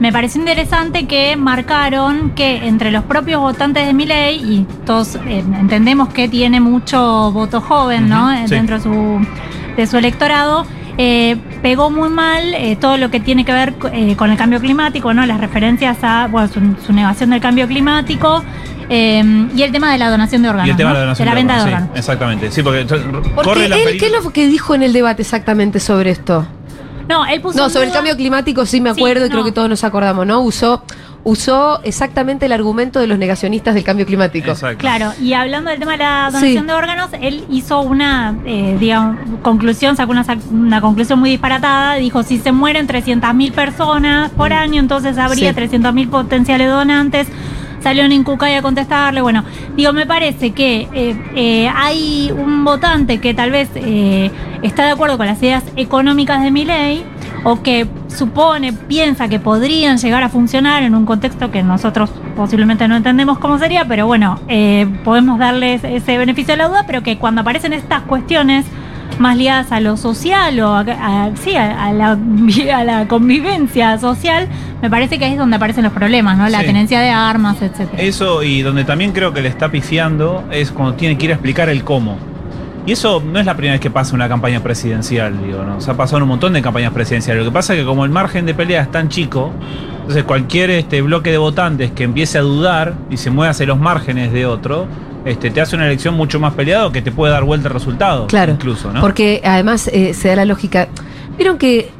Me 0.00 0.12
pareció 0.12 0.40
interesante 0.40 1.06
que 1.06 1.36
marcaron 1.36 2.30
que 2.30 2.66
entre 2.66 2.90
los 2.90 3.04
propios 3.04 3.40
votantes 3.40 3.86
de 3.86 3.94
Milei, 3.94 4.36
y 4.36 4.66
todos 4.84 5.14
eh, 5.26 5.44
entendemos 5.60 6.08
que 6.08 6.28
tiene 6.28 6.60
mucho 6.60 7.30
voto 7.32 7.60
joven, 7.60 8.08
¿no? 8.08 8.28
Sí. 8.46 8.54
Dentro 8.54 8.76
de 8.76 8.82
su, 8.82 9.26
de 9.76 9.86
su 9.86 9.96
electorado. 9.96 10.66
Eh, 10.98 11.36
pegó 11.62 11.90
muy 11.90 12.08
mal 12.08 12.54
eh, 12.54 12.76
todo 12.80 12.96
lo 12.96 13.10
que 13.10 13.20
tiene 13.20 13.44
que 13.44 13.52
ver 13.52 13.74
eh, 13.92 14.16
con 14.16 14.30
el 14.30 14.36
cambio 14.36 14.60
climático, 14.60 15.12
¿no? 15.14 15.24
Las 15.26 15.40
referencias 15.40 15.98
a 16.02 16.28
bueno, 16.30 16.48
su, 16.48 16.60
su 16.86 16.92
negación 16.92 17.30
del 17.30 17.40
cambio 17.40 17.66
climático 17.66 18.42
eh, 18.88 19.48
y 19.56 19.62
el 19.62 19.72
tema 19.72 19.90
de 19.92 19.98
la 19.98 20.10
donación 20.10 20.42
de 20.42 20.48
órganos. 20.50 20.68
Y 20.68 20.70
el 20.70 20.76
tema 20.76 20.90
¿no? 20.90 20.94
de 20.94 21.00
la 21.00 21.04
donación 21.06 21.26
de 21.26 21.30
la 21.30 21.34
venta 21.34 21.54
de 21.56 21.60
órganos, 21.62 21.74
órganos. 21.82 21.94
sí, 21.94 21.98
exactamente. 21.98 22.50
Sí, 22.50 22.62
porque 22.62 22.84
Porque 22.84 23.32
corre 23.34 23.68
la 23.68 23.76
él, 23.76 23.98
¿qué 23.98 24.06
es 24.06 24.12
lo 24.12 24.30
que 24.30 24.46
dijo 24.46 24.74
en 24.74 24.82
el 24.82 24.92
debate 24.92 25.22
exactamente 25.22 25.80
sobre 25.80 26.10
esto? 26.10 26.46
No, 27.08 27.26
él 27.26 27.40
puso 27.40 27.58
No, 27.58 27.68
sobre 27.70 27.86
el 27.86 27.92
cambio 27.92 28.16
climático 28.16 28.64
sí 28.64 28.80
me 28.80 28.92
Sí, 28.94 29.00
acuerdo 29.00 29.26
y 29.26 29.30
creo 29.30 29.44
que 29.44 29.52
todos 29.52 29.68
nos 29.68 29.84
acordamos, 29.84 30.26
¿no? 30.26 30.40
Usó, 30.40 30.82
usó 31.24 31.80
exactamente 31.84 32.46
el 32.46 32.52
argumento 32.52 33.00
de 33.00 33.06
los 33.06 33.18
negacionistas 33.18 33.74
del 33.74 33.82
cambio 33.82 34.04
climático. 34.06 34.50
Exacto. 34.50 34.78
Claro, 34.78 35.12
y 35.20 35.32
hablando 35.32 35.70
del 35.70 35.78
tema 35.80 35.92
de 35.92 35.98
la 35.98 36.26
donación 36.32 36.62
Sí. 36.62 36.66
de 36.66 36.72
órganos, 36.72 37.08
él 37.20 37.44
hizo 37.50 37.80
una, 37.80 38.36
eh, 38.44 38.76
digamos, 38.78 39.16
conclusión, 39.42 39.96
sacó 39.96 40.12
una, 40.12 40.24
sac- 40.24 40.50
una 40.50 40.80
conclusión 40.80 41.18
muy 41.18 41.30
disparatada. 41.30 41.94
Dijo, 41.94 42.22
si 42.22 42.38
se 42.38 42.52
mueren 42.52 42.86
300.000 42.86 43.52
personas 43.52 44.30
por 44.32 44.52
año, 44.52 44.80
entonces 44.80 45.16
habría 45.18 45.50
Sí. 45.50 45.54
300.000 45.56 46.08
potenciales 46.10 46.68
donantes. 46.70 47.26
Salió 47.82 48.02
en 48.04 48.12
Incucay 48.12 48.54
a 48.54 48.62
contestarle. 48.62 49.20
Bueno, 49.20 49.44
digo, 49.76 49.92
me 49.92 50.06
parece 50.06 50.52
que 50.52 50.88
eh, 50.94 51.16
eh, 51.34 51.68
hay 51.74 52.32
un 52.32 52.64
votante 52.64 53.18
que 53.18 53.34
tal 53.34 53.50
vez 53.50 53.68
eh, 53.74 54.30
está 54.62 54.86
de 54.86 54.92
acuerdo 54.92 55.18
con 55.18 55.26
las 55.26 55.42
ideas 55.42 55.62
económicas 55.76 56.42
de 56.42 56.50
mi 56.50 56.64
ley 56.64 57.04
o 57.44 57.62
que 57.62 57.86
supone, 58.08 58.72
piensa 58.72 59.28
que 59.28 59.38
podrían 59.38 59.98
llegar 59.98 60.22
a 60.22 60.28
funcionar 60.28 60.82
en 60.82 60.94
un 60.94 61.04
contexto 61.04 61.50
que 61.50 61.62
nosotros 61.62 62.10
posiblemente 62.36 62.88
no 62.88 62.96
entendemos 62.96 63.38
cómo 63.38 63.58
sería, 63.58 63.84
pero 63.86 64.06
bueno, 64.06 64.40
eh, 64.48 64.86
podemos 65.04 65.38
darles 65.38 65.84
ese 65.84 66.16
beneficio 66.18 66.52
de 66.54 66.58
la 66.58 66.68
duda, 66.68 66.84
pero 66.86 67.02
que 67.02 67.18
cuando 67.18 67.42
aparecen 67.42 67.72
estas 67.74 68.02
cuestiones 68.02 68.64
más 69.18 69.36
ligadas 69.36 69.70
a 69.70 69.78
lo 69.80 69.96
social 69.96 70.58
o 70.60 70.74
a, 70.74 70.80
a- 70.80 71.30
sí, 71.36 71.54
a, 71.54 71.84
a 71.84 71.92
la, 71.92 72.18
a 72.76 72.84
la 72.84 73.06
convivencia 73.06 73.98
social, 73.98 74.48
me 74.82 74.88
parece 74.90 75.18
que 75.18 75.26
ahí 75.26 75.32
es 75.32 75.38
donde 75.38 75.56
aparecen 75.56 75.84
los 75.84 75.92
problemas, 75.92 76.36
¿no? 76.38 76.48
La 76.48 76.60
Sí. 76.60 76.66
tenencia 76.66 77.00
de 77.00 77.10
armas, 77.10 77.60
etcétera. 77.62 78.02
Eso 78.02 78.42
y 78.42 78.62
donde 78.62 78.84
también 78.84 79.12
creo 79.12 79.32
que 79.32 79.42
le 79.42 79.48
está 79.50 79.70
pifiando 79.70 80.44
es 80.50 80.72
cuando 80.72 80.94
tiene 80.94 81.16
que 81.18 81.26
ir 81.26 81.30
a 81.30 81.34
explicar 81.34 81.68
el 81.68 81.84
cómo. 81.84 82.16
Y 82.86 82.92
eso 82.92 83.22
no 83.24 83.40
es 83.40 83.46
la 83.46 83.54
primera 83.54 83.74
vez 83.74 83.80
que 83.80 83.90
pasa 83.90 84.10
en 84.10 84.16
una 84.16 84.28
campaña 84.28 84.60
presidencial, 84.62 85.42
digo, 85.42 85.62
¿no? 85.62 85.80
Se 85.80 85.90
ha 85.90 85.94
pasado 85.94 86.18
en 86.18 86.24
un 86.24 86.28
montón 86.30 86.52
de 86.52 86.60
campañas 86.60 86.92
presidenciales. 86.92 87.42
Lo 87.42 87.50
que 87.50 87.54
pasa 87.54 87.72
es 87.72 87.80
que 87.80 87.86
como 87.86 88.04
el 88.04 88.10
margen 88.10 88.44
de 88.44 88.52
pelea 88.52 88.82
es 88.82 88.90
tan 88.90 89.08
chico, 89.08 89.52
entonces 90.00 90.24
cualquier 90.24 90.70
este 90.70 91.00
bloque 91.00 91.30
de 91.30 91.38
votantes 91.38 91.92
que 91.92 92.04
empiece 92.04 92.36
a 92.36 92.42
dudar 92.42 92.94
y 93.08 93.16
se 93.16 93.30
mueva 93.30 93.52
hacia 93.52 93.64
los 93.64 93.78
márgenes 93.78 94.32
de 94.32 94.44
otro, 94.44 94.86
este, 95.24 95.50
te 95.50 95.62
hace 95.62 95.76
una 95.76 95.86
elección 95.86 96.14
mucho 96.14 96.38
más 96.38 96.52
peleada 96.52 96.86
o 96.86 96.92
que 96.92 97.00
te 97.00 97.10
puede 97.10 97.32
dar 97.32 97.44
vuelta 97.44 97.68
el 97.68 97.74
resultado. 97.74 98.26
Claro. 98.26 98.52
Incluso, 98.52 98.92
¿no? 98.92 99.00
Porque 99.00 99.40
además 99.44 99.88
eh, 99.88 100.12
se 100.12 100.28
da 100.28 100.36
la 100.36 100.44
lógica. 100.44 100.88
Vieron 101.38 101.56
que 101.56 101.90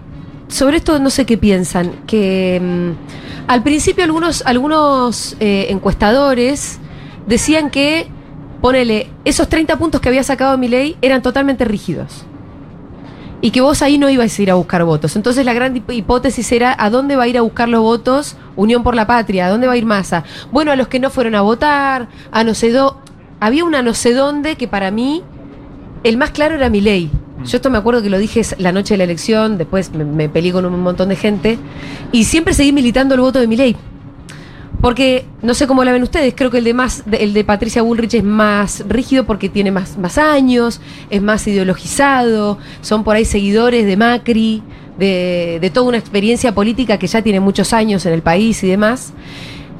sobre 0.49 0.77
esto 0.77 0.99
no 0.99 1.09
sé 1.09 1.25
qué 1.25 1.39
piensan, 1.39 1.93
que 2.07 2.61
mm, 2.63 3.51
al 3.51 3.63
principio 3.63 4.05
algunos, 4.05 4.43
algunos 4.47 5.37
eh, 5.41 5.67
encuestadores 5.71 6.79
decían 7.27 7.71
que, 7.71 8.09
ponele, 8.65 9.11
esos 9.27 9.47
30 9.51 9.77
puntos 9.77 10.01
que 10.01 10.09
había 10.09 10.23
sacado 10.25 10.57
mi 10.57 10.69
ley 10.69 10.97
eran 11.03 11.21
totalmente 11.21 11.67
rígidos. 11.67 12.25
Y 13.43 13.51
que 13.51 13.61
vos 13.61 13.83
ahí 13.83 13.99
no 13.99 14.09
ibas 14.09 14.39
a 14.39 14.43
ir 14.43 14.51
a 14.51 14.55
buscar 14.55 14.83
votos. 14.85 15.17
Entonces 15.17 15.45
la 15.45 15.53
gran 15.53 15.77
hip- 15.77 15.91
hipótesis 15.93 16.51
era 16.51 16.75
a 16.79 16.89
dónde 16.89 17.15
va 17.15 17.25
a 17.25 17.29
ir 17.29 17.37
a 17.37 17.43
buscar 17.43 17.69
los 17.69 17.83
votos 17.83 18.39
Unión 18.57 18.83
por 18.83 18.95
la 18.95 19.07
Patria, 19.07 19.45
a 19.45 19.51
dónde 19.51 19.67
va 19.67 19.75
a 19.75 19.77
ir 19.77 19.85
Massa. 19.85 20.25
Bueno, 20.51 20.73
a 20.73 20.77
los 20.77 20.89
que 20.89 20.99
no 20.99 21.11
fueron 21.11 21.35
a 21.35 21.43
votar, 21.43 22.09
a 22.33 22.43
no 22.43 22.55
sé 22.55 22.71
dó. 22.73 22.97
Había 23.39 23.67
una 23.67 23.83
no 23.83 23.93
sé 23.93 24.15
dónde 24.15 24.57
que 24.57 24.67
para 24.67 24.91
mí 24.91 25.23
el 26.03 26.17
más 26.17 26.31
claro 26.31 26.55
era 26.55 26.71
mi 26.71 26.81
ley. 26.81 27.11
Yo 27.45 27.59
esto 27.59 27.69
me 27.69 27.77
acuerdo 27.77 28.01
que 28.01 28.09
lo 28.09 28.17
dije 28.17 28.41
la 28.57 28.73
noche 28.73 28.95
de 28.95 28.99
la 28.99 29.05
elección, 29.05 29.59
después 29.59 29.93
me, 29.93 30.07
me 30.07 30.31
peleé 30.31 30.53
con 30.53 30.65
un 30.65 30.81
montón 30.81 31.11
de 31.11 31.17
gente 31.17 31.59
y 32.13 32.25
siempre 32.25 32.55
seguí 32.55 32.73
militando 32.73 33.15
el 33.15 33.21
voto 33.21 33.41
de 33.41 33.47
mi 33.47 33.57
ley. 33.57 33.77
Porque 34.85 35.25
no 35.41 35.55
sé 35.55 35.67
cómo 35.67 35.83
la 35.83 35.93
ven 35.93 36.03
ustedes, 36.03 36.35
creo 36.37 36.51
que 36.51 36.59
el 36.59 36.65
de 36.65 36.75
más 36.75 37.05
el 37.11 37.33
de 37.33 37.43
Patricia 37.43 37.81
Bullrich 37.81 38.13
es 38.13 38.23
más 38.23 38.85
rígido 38.87 39.25
porque 39.25 39.49
tiene 39.49 39.71
más, 39.71 39.97
más 39.97 40.19
años, 40.19 40.79
es 41.09 41.23
más 41.23 41.47
ideologizado, 41.47 42.59
son 42.83 43.03
por 43.03 43.17
ahí 43.17 43.25
seguidores 43.25 43.87
de 43.87 43.97
Macri, 43.97 44.63
de, 44.99 45.57
de 45.59 45.71
toda 45.71 45.89
una 45.89 45.97
experiencia 45.97 46.55
política 46.55 46.99
que 46.99 47.07
ya 47.07 47.23
tiene 47.23 47.41
muchos 47.41 47.73
años 47.73 48.05
en 48.05 48.13
el 48.13 48.21
país 48.21 48.63
y 48.63 48.69
demás. 48.69 49.15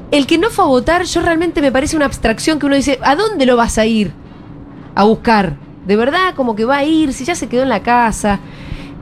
El 0.09 0.25
que 0.25 0.39
no 0.39 0.49
fue 0.49 0.65
a 0.65 0.69
votar, 0.69 1.03
yo 1.03 1.21
realmente 1.21 1.61
me 1.61 1.71
parece 1.71 1.95
una 1.95 2.05
abstracción 2.05 2.57
que 2.57 2.65
uno 2.65 2.75
dice, 2.75 2.97
¿a 3.03 3.15
dónde 3.15 3.45
lo 3.45 3.55
vas 3.57 3.77
a 3.77 3.85
ir 3.85 4.11
a 4.95 5.03
buscar? 5.03 5.55
De 5.85 5.95
verdad, 5.97 6.33
como 6.33 6.55
que 6.55 6.65
va 6.65 6.77
a 6.77 6.83
ir, 6.83 7.13
si 7.13 7.25
ya 7.25 7.35
se 7.35 7.47
quedó 7.47 7.61
en 7.61 7.69
la 7.69 7.83
casa. 7.83 8.39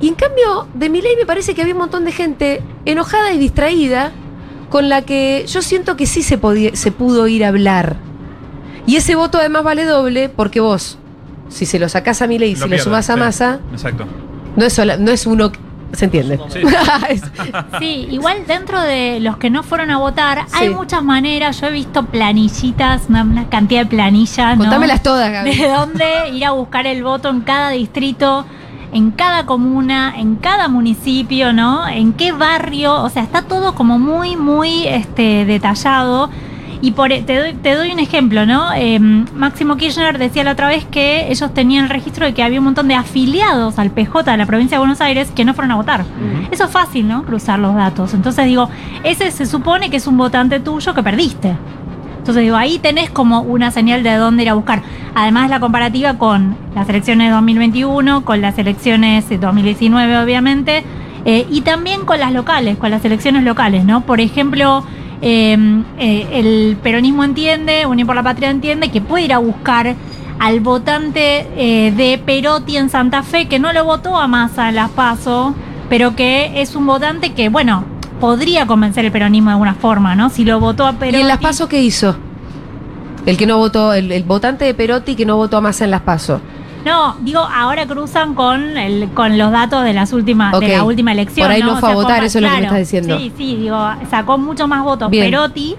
Y 0.01 0.09
en 0.09 0.15
cambio, 0.15 0.67
de 0.73 0.89
mi 0.89 1.01
ley 1.01 1.15
me 1.15 1.25
parece 1.25 1.55
que 1.55 1.61
había 1.61 1.75
un 1.75 1.79
montón 1.79 2.03
de 2.03 2.11
gente 2.11 2.61
enojada 2.83 3.31
y 3.31 3.37
distraída 3.37 4.11
con 4.73 4.89
la 4.89 5.03
que 5.03 5.45
yo 5.47 5.61
siento 5.61 5.95
que 5.95 6.07
sí 6.07 6.23
se, 6.23 6.39
podía, 6.39 6.75
se 6.75 6.91
pudo 6.91 7.27
ir 7.27 7.45
a 7.45 7.49
hablar. 7.49 7.97
Y 8.87 8.95
ese 8.95 9.13
voto 9.13 9.37
además 9.37 9.63
vale 9.63 9.85
doble 9.85 10.29
porque 10.29 10.61
vos, 10.61 10.97
si 11.47 11.67
se 11.67 11.77
lo 11.77 11.87
sacás 11.89 12.23
a 12.23 12.27
mi 12.27 12.39
ley 12.39 12.53
y 12.53 12.55
si 12.55 12.67
lo 12.67 12.79
sumás 12.79 13.07
a 13.11 13.13
sí. 13.13 13.19
masa, 13.19 13.59
Exacto. 13.71 14.05
no 14.55 14.65
es, 14.65 14.73
sola- 14.73 14.97
no 14.97 15.11
es 15.11 15.27
uno... 15.27 15.51
¿Se 15.91 16.05
entiende? 16.05 16.39
Sí. 17.79 18.07
Igual 18.09 18.47
dentro 18.47 18.81
de 18.81 19.19
los 19.19 19.37
que 19.37 19.51
no 19.51 19.61
fueron 19.61 19.91
a 19.91 19.99
votar, 19.99 20.47
hay 20.53 20.71
muchas 20.71 21.03
maneras. 21.03 21.61
Yo 21.61 21.67
he 21.67 21.71
visto 21.71 22.07
planillitas, 22.07 23.03
una, 23.09 23.21
una 23.21 23.49
cantidad 23.49 23.81
de 23.81 23.85
planillas. 23.85 24.57
¿no? 24.57 24.63
Contámelas 24.63 25.03
todas, 25.03 25.31
Gaby. 25.31 25.55
de 25.55 25.67
dónde 25.69 26.29
ir 26.33 26.45
a 26.45 26.51
buscar 26.51 26.87
el 26.87 27.03
voto 27.03 27.29
en 27.29 27.41
cada 27.41 27.69
distrito. 27.69 28.43
En 28.93 29.11
cada 29.11 29.45
comuna, 29.45 30.13
en 30.17 30.35
cada 30.35 30.67
municipio, 30.67 31.51
¿no? 31.53 31.87
En 31.87 32.13
qué 32.13 32.31
barrio, 32.31 33.01
o 33.01 33.09
sea, 33.09 33.23
está 33.23 33.41
todo 33.43 33.75
como 33.75 33.99
muy, 33.99 34.35
muy 34.35 34.87
este, 34.87 35.45
detallado. 35.45 36.29
Y 36.81 36.91
por, 36.91 37.13
e, 37.13 37.21
te, 37.21 37.37
doy, 37.37 37.53
te 37.53 37.75
doy 37.75 37.93
un 37.93 37.99
ejemplo, 37.99 38.45
¿no? 38.45 38.73
Eh, 38.75 38.99
Máximo 38.99 39.77
Kirchner 39.77 40.17
decía 40.17 40.43
la 40.43 40.51
otra 40.51 40.67
vez 40.67 40.83
que 40.83 41.31
ellos 41.31 41.53
tenían 41.53 41.85
el 41.85 41.89
registro 41.89 42.25
de 42.25 42.33
que 42.33 42.43
había 42.43 42.59
un 42.59 42.65
montón 42.65 42.89
de 42.89 42.95
afiliados 42.95 43.79
al 43.79 43.89
PJ 43.89 44.29
de 44.29 44.37
la 44.37 44.45
provincia 44.45 44.75
de 44.75 44.79
Buenos 44.79 44.99
Aires 44.99 45.31
que 45.33 45.45
no 45.45 45.53
fueron 45.53 45.71
a 45.71 45.75
votar. 45.75 46.03
Eso 46.51 46.65
es 46.65 46.69
fácil, 46.69 47.07
¿no? 47.07 47.23
Cruzar 47.23 47.57
los 47.59 47.73
datos. 47.73 48.13
Entonces 48.13 48.45
digo, 48.45 48.69
ese 49.03 49.31
se 49.31 49.45
supone 49.45 49.89
que 49.89 49.95
es 49.95 50.07
un 50.07 50.17
votante 50.17 50.59
tuyo 50.59 50.93
que 50.93 51.01
perdiste. 51.01 51.55
Entonces 52.23 52.43
digo, 52.43 52.55
ahí 52.55 52.79
tenés 52.79 53.09
como 53.09 53.41
una 53.41 53.69
señal 53.69 54.01
de 54.01 54.15
dónde 54.15 54.43
ir 54.43 54.49
a 54.49 54.53
buscar. 54.53 54.81
Además 55.13 55.49
la 55.49 55.59
comparativa 55.59 56.17
con 56.17 56.55
las 56.73 56.87
elecciones 56.87 57.27
de 57.27 57.33
2021, 57.33 58.23
con 58.23 58.39
las 58.39 58.57
elecciones 58.57 59.27
de 59.27 59.37
2019 59.37 60.17
obviamente, 60.19 60.85
eh, 61.25 61.45
y 61.51 61.61
también 61.61 62.05
con 62.05 62.21
las 62.21 62.31
locales, 62.31 62.77
con 62.77 62.91
las 62.91 63.03
elecciones 63.03 63.43
locales, 63.43 63.83
¿no? 63.83 64.05
Por 64.05 64.21
ejemplo, 64.21 64.85
eh, 65.21 65.83
eh, 65.99 66.27
el 66.31 66.77
peronismo 66.81 67.25
entiende, 67.25 67.85
Unión 67.85 68.07
por 68.07 68.15
la 68.15 68.23
Patria 68.23 68.49
entiende 68.49 68.89
que 68.89 69.01
puede 69.01 69.25
ir 69.25 69.33
a 69.33 69.39
buscar 69.39 69.93
al 70.39 70.59
votante 70.61 71.47
eh, 71.57 71.91
de 71.91 72.17
Perotti 72.19 72.77
en 72.77 72.89
Santa 72.89 73.21
Fe 73.21 73.49
que 73.49 73.59
no 73.59 73.73
lo 73.73 73.83
votó 73.83 74.15
a 74.17 74.27
Massa 74.27 74.69
en 74.69 74.75
las 74.75 74.91
PASO, 74.91 75.55
pero 75.89 76.15
que 76.15 76.61
es 76.61 76.73
un 76.77 76.85
votante 76.85 77.33
que, 77.33 77.49
bueno, 77.49 77.83
podría 78.23 78.65
convencer 78.65 79.03
el 79.03 79.11
peronismo 79.11 79.49
de 79.49 79.55
alguna 79.55 79.73
forma, 79.73 80.15
¿no? 80.15 80.29
Si 80.29 80.45
lo 80.45 80.57
votó 80.61 80.87
a 80.87 80.93
Perotti. 80.93 81.17
¿Y 81.17 81.21
en 81.23 81.27
las 81.27 81.39
PASO 81.39 81.67
qué 81.67 81.81
hizo? 81.81 82.15
El 83.25 83.35
que 83.35 83.45
no 83.45 83.57
votó, 83.57 83.93
el, 83.93 84.13
el 84.13 84.23
votante 84.23 84.63
de 84.63 84.73
Perotti 84.73 85.15
que 85.15 85.25
no 85.25 85.35
votó 85.35 85.57
a 85.57 85.61
Massa 85.61 85.83
en 85.83 85.91
las 85.91 86.03
PASO. 86.03 86.39
No, 86.85 87.17
digo, 87.19 87.41
ahora 87.41 87.85
cruzan 87.85 88.33
con 88.33 88.77
el, 88.77 89.09
con 89.09 89.37
los 89.37 89.51
datos 89.51 89.83
de 89.83 89.91
las 89.91 90.13
últimas, 90.13 90.57
de 90.57 90.69
la 90.69 90.85
última 90.85 91.11
elección. 91.11 91.47
Por 91.47 91.53
ahí 91.53 91.61
no 91.61 91.75
fue 91.75 91.91
a 91.91 91.95
votar, 91.95 92.23
eso 92.23 92.37
es 92.37 92.43
lo 92.43 92.49
que 92.49 92.55
me 92.55 92.63
estás 92.63 92.79
diciendo. 92.79 93.17
Sí, 93.17 93.33
sí, 93.37 93.55
digo, 93.57 93.77
sacó 94.09 94.37
mucho 94.37 94.69
más 94.69 94.85
votos 94.85 95.09
Bien. 95.09 95.25
Perotti 95.25 95.75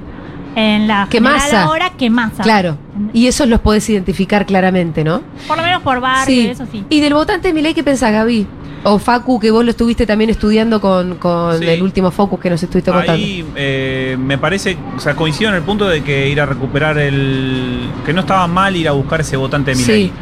en 0.55 0.87
la 0.87 1.07
Que 1.09 1.23
Massa. 1.23 1.63
ahora 1.63 1.93
que 1.97 2.11
Massa. 2.11 2.43
Claro. 2.43 2.77
Y 3.15 3.27
esos 3.27 3.49
los 3.49 3.61
podés 3.61 3.89
identificar 3.89 4.45
claramente, 4.45 5.03
¿no? 5.03 5.23
Por 5.49 5.57
lo 5.57 5.63
menos 5.63 5.81
por 5.81 5.99
barrio, 5.99 6.51
eso 6.51 6.67
sí. 6.71 6.85
¿Y 6.91 7.01
del 7.01 7.15
votante 7.15 7.49
de 7.49 7.55
Milei 7.55 7.73
qué 7.73 7.83
pensás, 7.83 8.13
Gaby? 8.13 8.47
O 8.85 8.99
Facu, 8.99 9.41
que 9.41 9.50
vos 9.50 9.64
lo 9.64 9.71
estuviste 9.71 10.07
también 10.07 10.31
estudiando 10.31 10.81
con, 10.81 11.17
con 11.17 11.59
Sí. 11.59 11.67
el 11.67 11.83
último 11.83 12.11
focus 12.11 12.38
que 12.41 12.50
nos 12.50 12.62
estuviste 12.62 12.91
contando. 12.91 13.12
Ahí 13.14 13.45
eh, 13.57 14.17
me 14.19 14.37
parece, 14.38 14.76
o 14.97 15.00
sea, 15.00 15.17
coincido 15.17 15.50
en 15.50 15.57
el 15.57 15.62
punto 15.62 15.88
de 15.88 16.03
que 16.03 16.29
ir 16.29 16.41
a 16.41 16.47
recuperar 16.47 16.99
el. 16.99 17.88
que 18.05 18.12
no 18.12 18.21
estaba 18.21 18.47
mal 18.47 18.76
ir 18.76 18.87
a 18.88 18.93
buscar 18.93 19.21
ese 19.23 19.37
votante 19.37 19.71
de 19.73 19.76
Milei. 19.79 20.07
Sí. 20.07 20.12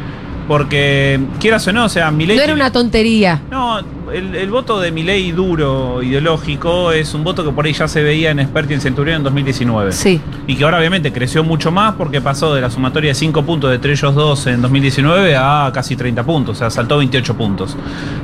Porque, 0.47 1.19
quieras 1.39 1.65
o 1.67 1.73
no, 1.73 1.85
o 1.85 1.89
sea, 1.89 2.11
Milei. 2.11 2.35
No 2.37 2.43
era 2.43 2.53
una 2.53 2.71
tontería. 2.71 3.41
No, 3.49 3.79
el, 4.13 4.35
el 4.35 4.49
voto 4.49 4.79
de 4.79 4.91
Milei 4.91 5.31
duro, 5.31 6.01
ideológico, 6.01 6.91
es 6.91 7.13
un 7.13 7.23
voto 7.23 7.43
que 7.43 7.51
por 7.51 7.65
ahí 7.65 7.73
ya 7.73 7.87
se 7.87 8.03
veía 8.03 8.31
en 8.31 8.39
Expert 8.39 8.69
y 8.71 8.75
en 8.75 8.81
Centurión 8.81 9.17
en 9.17 9.23
2019. 9.23 9.91
Sí. 9.91 10.21
Y 10.47 10.55
que 10.55 10.63
ahora 10.63 10.77
obviamente 10.77 11.11
creció 11.11 11.43
mucho 11.43 11.71
más 11.71 11.95
porque 11.95 12.21
pasó 12.21 12.53
de 12.53 12.61
la 12.61 12.69
sumatoria 12.69 13.09
de 13.09 13.15
5 13.15 13.43
puntos 13.43 13.69
de 13.69 13.77
entre 13.77 13.91
ellos 13.91 14.15
dos 14.15 14.47
en 14.47 14.61
2019 14.61 15.35
a 15.35 15.71
casi 15.73 15.95
30 15.95 16.23
puntos, 16.23 16.57
o 16.57 16.59
sea, 16.59 16.69
saltó 16.69 16.97
28 16.97 17.35
puntos. 17.35 17.75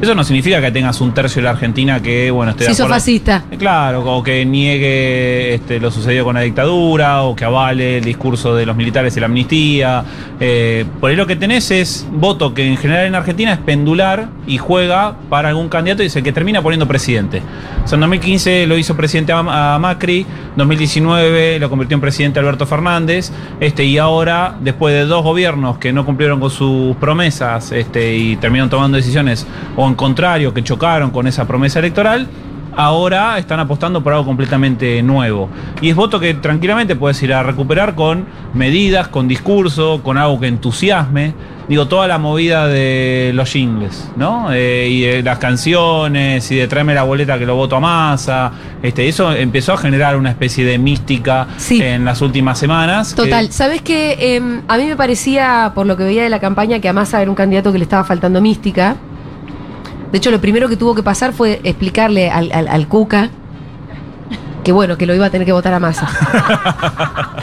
Eso 0.01 0.15
no 0.15 0.23
significa 0.23 0.61
que 0.61 0.71
tengas 0.71 1.01
un 1.01 1.13
tercio 1.13 1.41
de 1.41 1.45
la 1.45 1.51
Argentina 1.51 2.01
que, 2.01 2.31
bueno, 2.31 2.51
esté 2.51 2.65
Se 2.65 2.71
hizo 2.71 2.87
fascista. 2.87 3.43
Eh, 3.51 3.57
Claro, 3.57 4.01
o 4.05 4.23
que 4.23 4.45
niegue 4.45 5.53
este, 5.53 5.79
lo 5.79 5.91
sucedido 5.91 6.23
con 6.23 6.35
la 6.35 6.41
dictadura, 6.41 7.23
o 7.23 7.35
que 7.35 7.45
avale 7.45 7.97
el 7.97 8.03
discurso 8.03 8.55
de 8.55 8.65
los 8.65 8.75
militares 8.75 9.15
y 9.17 9.19
la 9.19 9.25
amnistía. 9.25 10.03
Eh, 10.39 10.85
por 10.99 11.09
ahí 11.09 11.15
lo 11.15 11.27
que 11.27 11.35
tenés 11.35 11.71
es 11.71 12.07
voto 12.11 12.53
que 12.53 12.65
en 12.65 12.77
general 12.77 13.05
en 13.05 13.15
Argentina 13.15 13.53
es 13.53 13.59
pendular 13.59 14.29
y 14.47 14.57
juega 14.57 15.15
para 15.29 15.49
algún 15.49 15.69
candidato 15.79 16.03
y 16.03 16.05
es 16.05 16.13
que 16.13 16.31
termina 16.31 16.61
poniendo 16.61 16.87
presidente. 16.87 17.41
En 17.91 17.99
2015 17.99 18.67
lo 18.67 18.77
hizo 18.77 18.95
presidente 18.95 19.31
a, 19.31 19.75
a 19.75 19.79
Macri, 19.79 20.25
2019 20.55 21.59
lo 21.59 21.69
convirtió 21.69 21.95
en 21.95 22.01
presidente 22.01 22.39
Alberto 22.39 22.65
Fernández, 22.65 23.31
este, 23.59 23.83
y 23.83 23.97
ahora, 23.97 24.55
después 24.61 24.93
de 24.93 25.05
dos 25.05 25.23
gobiernos 25.23 25.77
que 25.77 25.91
no 25.91 26.05
cumplieron 26.05 26.39
con 26.39 26.49
sus 26.49 26.95
promesas 26.97 27.71
este, 27.71 28.15
y 28.15 28.35
terminaron 28.37 28.69
tomando 28.69 28.97
decisiones 28.97 29.47
o 29.75 29.87
en 29.87 29.95
contrario, 29.95 30.53
que 30.53 30.63
chocaron 30.63 31.11
con 31.11 31.27
esa 31.27 31.47
promesa 31.47 31.79
electoral, 31.79 32.27
ahora 32.75 33.37
están 33.37 33.59
apostando 33.59 34.01
por 34.01 34.13
algo 34.13 34.25
completamente 34.25 35.01
nuevo. 35.03 35.49
Y 35.81 35.89
es 35.89 35.95
voto 35.95 36.19
que 36.19 36.33
tranquilamente 36.35 36.95
puedes 36.95 37.21
ir 37.23 37.33
a 37.33 37.43
recuperar 37.43 37.95
con 37.95 38.25
medidas, 38.53 39.07
con 39.07 39.27
discurso, 39.27 40.01
con 40.03 40.17
algo 40.17 40.39
que 40.39 40.47
entusiasme. 40.47 41.33
Digo, 41.69 41.87
toda 41.87 42.07
la 42.07 42.17
movida 42.17 42.67
de 42.67 43.31
los 43.35 43.47
jingles, 43.51 44.09
¿no? 44.15 44.51
Eh, 44.51 44.87
y 44.89 45.01
de 45.03 45.21
las 45.23 45.37
canciones, 45.37 46.49
y 46.51 46.55
de 46.55 46.67
traerme 46.67 46.95
la 46.95 47.03
boleta 47.03 47.37
que 47.37 47.45
lo 47.45 47.55
voto 47.55 47.75
a 47.75 47.79
masa. 47.79 48.51
Este, 48.81 49.07
eso 49.07 49.31
empezó 49.33 49.73
a 49.73 49.77
generar 49.77 50.17
una 50.17 50.31
especie 50.31 50.65
de 50.65 50.79
mística 50.79 51.45
Sí. 51.57 51.79
en 51.79 52.03
las 52.05 52.21
últimas 52.21 52.57
semanas. 52.57 53.13
Total. 53.13 53.45
que- 53.47 53.53
¿Sabes 53.53 53.83
qué? 53.83 54.35
Em, 54.35 54.63
a 54.67 54.77
mí 54.77 54.85
me 54.85 54.95
parecía, 54.95 55.71
por 55.75 55.85
lo 55.85 55.95
que 55.95 56.03
veía 56.05 56.23
de 56.23 56.29
la 56.29 56.39
campaña, 56.39 56.79
que 56.79 56.89
a 56.89 56.93
Massa 56.93 57.21
era 57.21 57.29
un 57.29 57.35
candidato 57.35 57.71
que 57.71 57.77
le 57.77 57.83
estaba 57.83 58.03
faltando 58.03 58.41
mística. 58.41 58.95
De 60.11 60.17
hecho, 60.17 60.31
lo 60.31 60.41
primero 60.41 60.69
que 60.69 60.75
tuvo 60.75 60.95
que 60.95 61.03
pasar 61.03 61.33
fue 61.33 61.61
explicarle 61.63 62.31
al, 62.31 62.51
al- 62.51 62.67
al 62.67 62.87
Cuca 62.87 63.29
que 64.63 64.71
bueno, 64.73 64.97
que 64.97 65.05
lo 65.05 65.15
iba 65.15 65.25
a 65.27 65.29
tener 65.29 65.45
que 65.45 65.53
votar 65.53 65.73
a 65.73 65.79
Massa. 65.79 66.07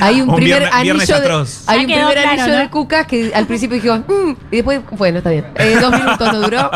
hay 0.00 0.20
un, 0.20 0.28
Un 0.30 0.36
primer 0.36 0.62
viernes- 0.62 0.70
anillo 0.74 0.94
viernes 0.94 1.08
de, 1.08 1.14
hay 1.66 1.76
Ya 1.78 1.80
un 1.82 1.86
quedó 1.86 1.96
primer 2.08 2.12
claro, 2.22 2.28
anillo 2.42 2.54
¿no? 2.56 2.58
de 2.62 2.70
Cuca 2.70 3.04
que 3.06 3.32
al 3.34 3.46
principio 3.46 3.80
dijo, 3.80 3.96
"Mm", 3.98 4.36
y 4.50 4.56
después, 4.56 4.80
bueno, 4.92 5.18
está 5.18 5.30
bien. 5.30 5.46
Eh, 5.56 5.76
dos 5.80 5.92
minutos 5.98 6.32
no 6.32 6.40
duró. 6.40 6.70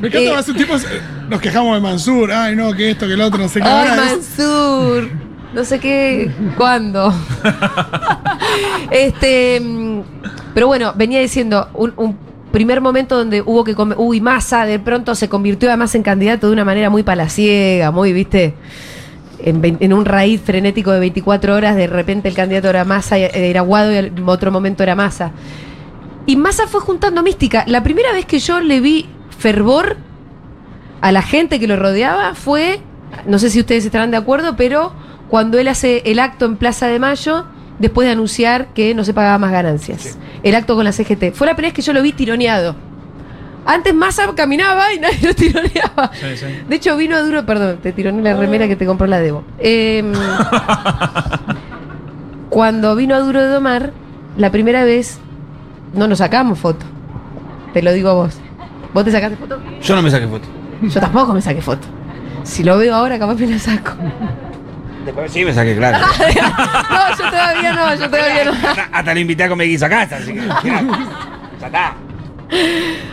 Me 0.00 0.08
Eh, 0.08 0.10
encanta 0.10 0.38
hace 0.38 0.54
tipos. 0.54 0.84
eh, 0.84 1.00
Nos 1.28 1.40
quejamos 1.40 1.74
de 1.74 1.80
Mansur. 1.80 2.30
Ay, 2.32 2.54
no, 2.56 2.72
que 2.72 2.90
esto, 2.90 3.06
que 3.06 3.14
el 3.14 3.20
otro, 3.20 3.38
no 3.38 3.48
sé 3.48 3.60
qué. 3.60 3.66
Ay, 3.68 3.88
Ahora 3.88 4.04
es- 4.06 4.12
Mansur. 4.38 5.10
No 5.54 5.64
sé 5.64 5.78
qué. 5.78 6.30
¿Cuándo? 6.56 7.14
este. 8.90 9.62
Pero 10.54 10.66
bueno, 10.66 10.92
venía 10.96 11.20
diciendo 11.20 11.68
un, 11.74 11.92
un 11.96 12.16
primer 12.52 12.80
momento 12.80 13.16
donde 13.16 13.40
hubo 13.42 13.64
que. 13.64 13.74
come- 13.74 13.94
Uy, 13.96 14.20
Massa 14.20 14.64
de 14.66 14.78
pronto 14.78 15.14
se 15.14 15.28
convirtió 15.28 15.68
además 15.68 15.94
en 15.94 16.02
candidato 16.02 16.46
de 16.48 16.52
una 16.52 16.64
manera 16.64 16.90
muy 16.90 17.02
palaciega, 17.02 17.90
muy, 17.90 18.12
viste. 18.12 18.54
En, 19.40 19.92
un 19.92 20.04
raíz 20.04 20.40
frenético 20.40 20.90
de 20.90 21.00
24 21.00 21.54
horas, 21.54 21.76
de 21.76 21.86
repente 21.86 22.28
el 22.28 22.34
candidato 22.34 22.68
era 22.68 22.84
Massa, 22.84 23.18
eh, 23.18 23.30
era 23.34 23.60
Guado 23.62 23.92
y 23.92 23.96
en 23.96 24.28
otro 24.28 24.50
momento 24.50 24.82
era 24.82 24.94
Massa. 24.94 25.32
Y 26.26 26.36
Massa 26.36 26.66
fue 26.66 26.80
juntando 26.80 27.22
mística. 27.22 27.64
La 27.66 27.82
primera 27.82 28.12
vez 28.12 28.26
que 28.26 28.38
yo 28.38 28.60
le 28.60 28.80
vi 28.80 29.06
fervor 29.38 29.96
a 31.00 31.12
la 31.12 31.22
gente 31.22 31.60
que 31.60 31.66
lo 31.66 31.76
rodeaba 31.76 32.34
fue, 32.34 32.80
no 33.26 33.38
sé 33.38 33.50
si 33.50 33.60
ustedes 33.60 33.84
estarán 33.84 34.10
de 34.10 34.16
acuerdo, 34.16 34.56
pero 34.56 34.92
cuando 35.28 35.58
él 35.58 35.68
hace 35.68 36.02
el 36.06 36.18
acto 36.18 36.46
en 36.46 36.56
Plaza 36.56 36.86
de 36.86 36.98
Mayo, 36.98 37.44
después 37.78 38.06
de 38.06 38.12
anunciar 38.12 38.68
que 38.72 38.94
no 38.94 39.04
se 39.04 39.12
pagaba 39.12 39.38
más 39.38 39.52
ganancias. 39.52 40.18
El 40.42 40.54
acto 40.54 40.74
con 40.76 40.84
la 40.84 40.92
CGT. 40.92 41.32
Fue 41.34 41.46
la 41.46 41.54
primera 41.54 41.68
vez 41.68 41.72
que 41.74 41.82
yo 41.82 41.92
lo 41.92 42.02
vi 42.02 42.12
tironeado. 42.12 42.76
Antes 43.66 43.94
Massa 43.94 44.30
caminaba 44.34 44.92
y 44.92 44.98
nadie 44.98 45.18
lo 45.22 45.34
tironeaba. 45.34 46.10
Sí, 46.12 46.36
sí. 46.36 46.46
De 46.68 46.76
hecho, 46.76 46.96
vino 46.96 47.16
a 47.16 47.20
duro, 47.20 47.46
perdón, 47.46 47.78
te 47.82 47.92
tironé 47.92 48.22
la 48.22 48.36
remera 48.36 48.68
que 48.68 48.76
te 48.76 48.86
compró 48.86 49.06
la 49.06 49.20
Debo. 49.20 49.44
Em, 49.58 50.12
cuando 52.50 52.94
vino 52.94 53.14
a 53.14 53.20
duro 53.20 53.40
de 53.40 53.48
domar, 53.48 53.92
la 54.36 54.50
primera 54.50 54.84
vez 54.84 55.18
no 55.94 56.06
nos 56.08 56.18
sacamos 56.18 56.58
foto. 56.58 56.84
Te 57.72 57.82
lo 57.82 57.92
digo 57.92 58.10
a 58.10 58.14
vos. 58.14 58.38
¿Vos 58.92 59.04
te 59.04 59.10
sacaste 59.10 59.36
foto? 59.36 59.60
Yo 59.82 59.96
no 59.96 60.02
me 60.02 60.10
saqué 60.10 60.28
foto. 60.28 60.46
Yo 60.82 61.00
tampoco 61.00 61.32
me 61.32 61.40
saqué 61.40 61.62
foto. 61.62 61.86
Si 62.42 62.62
lo 62.62 62.76
veo 62.76 62.94
ahora, 62.94 63.18
capaz 63.18 63.34
me 63.36 63.46
la 63.46 63.58
saco. 63.58 63.92
Después 65.04 65.32
sí 65.32 65.44
me 65.44 65.52
saqué, 65.52 65.76
claro. 65.76 65.98
no, 66.90 67.16
yo 67.16 67.30
todavía 67.30 67.72
no, 67.74 67.94
yo 67.94 68.10
todavía 68.10 68.44
no. 68.44 68.52
hasta, 68.52 68.88
hasta 68.92 69.14
le 69.14 69.20
invité 69.20 69.44
a 69.44 69.48
comer 69.48 69.66
guiso 69.68 69.86
a 69.86 69.88
casa, 69.88 70.16
así 70.16 70.32
que. 70.32 70.40
Ya 70.46 71.66
está. 71.66 71.94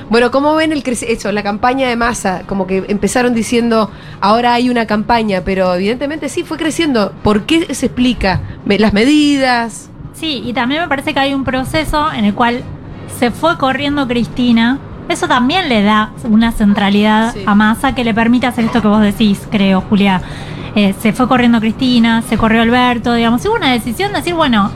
Bueno, 0.10 0.30
¿cómo 0.30 0.56
ven 0.56 0.72
el 0.74 0.84
eso, 0.86 1.32
la 1.32 1.42
campaña 1.42 1.88
de 1.88 1.96
masa? 1.96 2.44
Como 2.46 2.68
que 2.68 2.84
empezaron 2.90 3.34
diciendo, 3.34 3.90
ahora 4.20 4.54
hay 4.54 4.70
una 4.70 4.86
campaña, 4.86 5.42
pero 5.46 5.74
evidentemente 5.74 6.28
sí 6.28 6.44
fue 6.44 6.58
creciendo. 6.58 7.14
¿Por 7.24 7.44
qué 7.44 7.74
se 7.74 7.86
explica? 7.86 8.42
Las 8.66 8.92
medidas. 8.92 9.90
Sí, 10.14 10.44
y 10.46 10.52
también 10.54 10.82
me 10.82 10.88
parece 10.88 11.14
que 11.14 11.20
hay 11.22 11.34
un 11.34 11.44
proceso 11.46 12.12
en 12.12 12.26
el 12.26 12.34
cual 12.34 12.62
se 13.18 13.32
fue 13.32 13.58
corriendo 13.58 14.08
Cristina. 14.08 14.80
Eso 15.08 15.28
también 15.28 15.70
le 15.70 15.82
da 15.82 16.12
una 16.26 16.52
centralidad 16.52 17.34
Sí. 17.34 17.44
a 17.46 17.56
Massa 17.56 17.96
que 17.96 18.04
le 18.04 18.14
permite 18.14 18.48
hacer 18.48 18.66
esto 18.66 18.82
que 18.82 18.88
vos 18.88 19.02
decís, 19.02 19.48
creo, 19.50 19.82
Julia. 19.90 20.22
Eh, 20.76 20.94
se 21.02 21.12
fue 21.12 21.28
corriendo 21.28 21.60
Cristina, 21.60 22.22
se 22.22 22.38
corrió 22.38 22.62
Alberto, 22.62 23.14
digamos. 23.14 23.46
Hubo 23.46 23.56
una 23.56 23.72
decisión 23.72 24.12
de 24.12 24.20
decir, 24.20 24.34
bueno, 24.36 24.72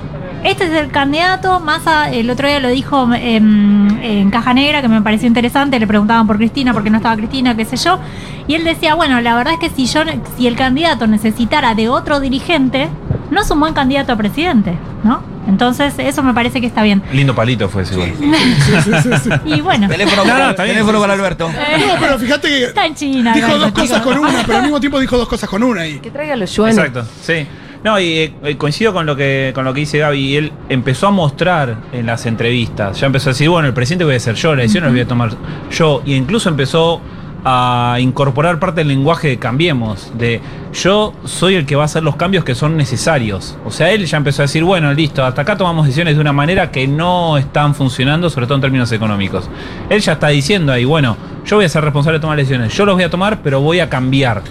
este 0.46 0.66
es 0.66 0.72
el 0.72 0.92
candidato. 0.92 1.60
Massa 1.60 2.12
el 2.12 2.30
otro 2.30 2.48
día 2.48 2.60
lo 2.60 2.70
dijo 2.70 3.10
em, 3.14 3.90
en 4.02 4.32
Caja 4.32 4.54
Negra, 4.54 4.82
que 4.82 4.88
me 4.88 5.02
pareció 5.02 5.28
interesante. 5.28 5.80
Le 5.80 5.88
preguntaban 5.88 6.28
por 6.28 6.38
Cristina, 6.38 6.74
por 6.74 6.84
qué 6.84 6.90
no 6.90 6.98
estaba 6.98 7.16
Cristina, 7.16 7.56
qué 7.56 7.66
sé 7.66 7.78
yo. 7.78 8.00
Y 8.48 8.56
él 8.56 8.64
decía, 8.64 8.96
bueno, 8.96 9.20
la 9.22 9.36
verdad 9.36 9.54
es 9.54 9.60
que 9.60 9.70
si 9.70 9.86
yo, 9.88 10.02
si 10.38 10.48
el 10.48 10.56
candidato 10.56 11.08
necesitara 11.08 11.74
de 11.74 11.90
otro 11.90 12.20
dirigente, 12.20 12.90
no 13.32 13.42
es 13.42 13.50
un 13.50 13.60
buen 13.60 13.74
candidato 13.74 14.14
a 14.14 14.16
presidente, 14.16 14.78
¿no? 15.04 15.22
Entonces, 15.48 15.94
eso 16.00 16.24
me 16.24 16.34
parece 16.34 16.60
que 16.60 16.68
está 16.68 16.82
bien. 16.84 17.04
Lindo 17.12 17.36
palito 17.36 17.70
fue 17.70 17.84
ese 17.84 17.94
igual. 17.94 18.14
Sí, 18.20 18.74
sí, 18.84 18.92
sí, 19.04 19.10
sí. 19.24 19.30
Y 19.46 19.62
bueno, 19.62 19.88
Teléfono, 19.88 20.26
No, 20.26 20.34
no, 20.34 20.40
para, 20.40 20.56
teléfono. 20.56 21.04
Alberto. 21.04 21.50
No, 21.50 21.94
pero 22.00 22.18
fíjate 22.18 22.48
que 22.48 22.64
está 22.66 22.86
en 22.86 22.96
China. 22.96 23.34
dijo 23.34 23.48
Alberto, 23.48 23.66
dos 23.66 23.72
cosas 23.74 24.02
con 24.02 24.18
una, 24.18 24.44
pero 24.46 24.58
al 24.58 24.64
mismo 24.64 24.80
tiempo 24.80 25.00
dijo 25.00 25.18
dos 25.18 25.28
cosas 25.28 25.50
con 25.50 25.62
una 25.64 25.82
ahí. 25.82 26.00
Que 26.00 26.10
traiga 26.12 26.36
los 26.36 26.52
yuanes. 26.56 26.78
Exacto, 26.78 27.06
sí. 27.22 27.48
No, 27.86 28.00
y 28.00 28.18
eh, 28.18 28.34
eh, 28.44 28.58
coincido 28.58 28.94
con 28.94 29.06
lo 29.06 29.16
que 29.16 29.52
con 29.54 29.64
lo 29.64 29.72
que 29.72 29.82
dice 29.82 30.00
Gaby. 30.00 30.38
Él 30.38 30.52
empezó 30.70 31.06
a 31.06 31.12
mostrar 31.12 31.78
en 31.94 32.08
las 32.08 32.26
entrevistas. 32.26 33.00
Ya 33.00 33.06
empezó 33.06 33.30
a 33.30 33.34
decir, 33.34 33.48
bueno, 33.48 33.68
el 33.68 33.76
presidente 33.76 34.06
voy 34.06 34.16
a 34.16 34.20
ser 34.20 34.34
yo, 34.34 34.56
la 34.56 34.64
decisión 34.64 34.86
la 34.86 34.90
voy 34.90 35.02
a 35.02 35.08
tomar 35.08 35.30
yo. 35.70 36.02
Y 36.04 36.16
incluso 36.16 36.50
empezó 36.50 37.00
a 37.46 37.98
incorporar 38.00 38.58
parte 38.58 38.82
del 38.82 38.88
lenguaje 38.88 39.28
de 39.28 39.38
Cambiemos, 39.38 40.12
de 40.18 40.42
yo 40.74 41.14
soy 41.26 41.54
el 41.54 41.68
que 41.68 41.76
va 41.76 41.84
a 41.84 41.86
hacer 41.86 42.02
los 42.02 42.16
cambios 42.16 42.44
que 42.44 42.56
son 42.56 42.76
necesarios. 42.76 43.56
O 43.66 43.70
sea, 43.70 43.92
él 43.92 44.08
ya 44.08 44.18
empezó 44.18 44.42
a 44.42 44.46
decir, 44.46 44.64
bueno, 44.64 44.92
listo, 44.92 45.24
hasta 45.24 45.44
acá 45.44 45.56
tomamos 45.56 45.86
decisiones 45.86 46.16
de 46.16 46.22
una 46.22 46.34
manera 46.34 46.72
que 46.72 46.88
no 46.88 47.38
están 47.38 47.76
funcionando, 47.76 48.32
sobre 48.32 48.48
todo 48.48 48.56
en 48.56 48.62
términos 48.62 48.92
económicos. 48.94 49.48
Él 49.92 50.02
ya 50.02 50.14
está 50.14 50.30
diciendo 50.30 50.74
ahí, 50.74 50.86
bueno, 50.86 51.18
yo 51.46 51.58
voy 51.58 51.66
a 51.66 51.70
ser 51.70 51.84
responsable 51.84 52.18
de 52.18 52.22
tomar 52.22 52.38
decisiones, 52.38 52.74
yo 52.74 52.84
los 52.84 52.96
voy 52.96 53.04
a 53.04 53.12
tomar, 53.12 53.44
pero 53.44 53.62
voy 53.62 53.80
a 53.80 53.92
cambiar. 53.92 54.42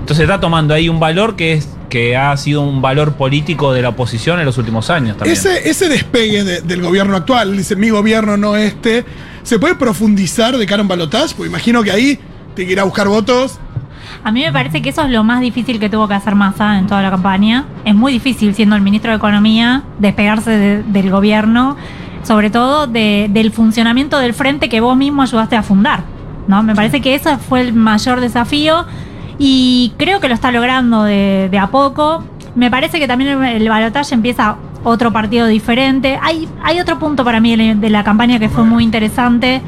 Entonces 0.00 0.24
está 0.24 0.40
tomando 0.40 0.74
ahí 0.74 0.88
un 0.88 0.98
valor 0.98 1.36
que 1.36 1.52
es 1.52 1.68
que 1.90 2.16
ha 2.16 2.34
sido 2.38 2.62
un 2.62 2.80
valor 2.80 3.12
político 3.14 3.72
de 3.74 3.82
la 3.82 3.90
oposición 3.90 4.38
en 4.40 4.46
los 4.46 4.56
últimos 4.56 4.88
años 4.88 5.18
también. 5.18 5.36
Ese, 5.36 5.68
ese 5.68 5.88
despegue 5.90 6.44
de- 6.44 6.60
del 6.62 6.80
gobierno 6.80 7.14
actual, 7.16 7.54
dice 7.56 7.76
mi 7.76 7.90
gobierno, 7.90 8.36
no 8.38 8.56
este, 8.56 9.04
¿se 9.42 9.58
puede 9.58 9.74
profundizar 9.74 10.56
de 10.56 10.64
cara 10.66 10.80
a 10.80 10.82
un 10.84 10.88
balotaje? 10.88 11.34
Porque 11.36 11.50
imagino 11.50 11.82
que 11.82 11.90
ahí 11.90 12.18
te 12.54 12.64
que 12.64 12.72
ir 12.72 12.80
a 12.80 12.84
buscar 12.84 13.08
votos. 13.08 13.58
A 14.24 14.32
mí 14.32 14.42
me 14.42 14.52
parece 14.52 14.80
que 14.82 14.88
eso 14.90 15.02
es 15.02 15.10
lo 15.10 15.24
más 15.24 15.40
difícil 15.40 15.78
que 15.78 15.88
tuvo 15.88 16.06
que 16.08 16.14
hacer 16.14 16.34
Massa 16.34 16.78
en 16.78 16.86
toda 16.86 17.02
la 17.02 17.10
campaña. 17.10 17.64
Es 17.84 17.94
muy 17.94 18.12
difícil, 18.12 18.54
siendo 18.54 18.76
el 18.76 18.82
ministro 18.82 19.10
de 19.10 19.16
Economía, 19.18 19.82
despegarse 19.98 20.50
de- 20.50 20.82
del 20.82 21.10
gobierno, 21.10 21.76
sobre 22.22 22.50
todo 22.50 22.86
de- 22.86 23.28
del 23.30 23.50
funcionamiento 23.50 24.18
del 24.18 24.34
frente 24.34 24.68
que 24.68 24.80
vos 24.80 24.96
mismo 24.96 25.22
ayudaste 25.22 25.56
a 25.56 25.62
fundar. 25.62 26.02
¿no? 26.48 26.62
Me 26.62 26.74
parece 26.74 27.00
que 27.00 27.14
ese 27.14 27.38
fue 27.38 27.60
el 27.60 27.72
mayor 27.72 28.20
desafío 28.20 28.84
y 29.40 29.92
creo 29.96 30.20
que 30.20 30.28
lo 30.28 30.34
está 30.34 30.52
logrando 30.52 31.02
de, 31.02 31.48
de 31.50 31.58
a 31.58 31.68
poco. 31.68 32.22
Me 32.54 32.70
parece 32.70 32.98
que 33.00 33.08
también 33.08 33.42
el, 33.42 33.68
balotaje 33.68 34.14
empieza 34.14 34.56
otro 34.84 35.12
partido 35.12 35.46
diferente. 35.46 36.18
Hay, 36.22 36.46
hay 36.62 36.78
otro 36.78 36.98
punto 36.98 37.24
para 37.24 37.40
mí 37.40 37.56
de, 37.56 37.74
de 37.74 37.90
la 37.90 38.04
campaña 38.04 38.38
que 38.38 38.48
fue 38.50 38.64
muy 38.64 38.84
interesante. 38.84 39.62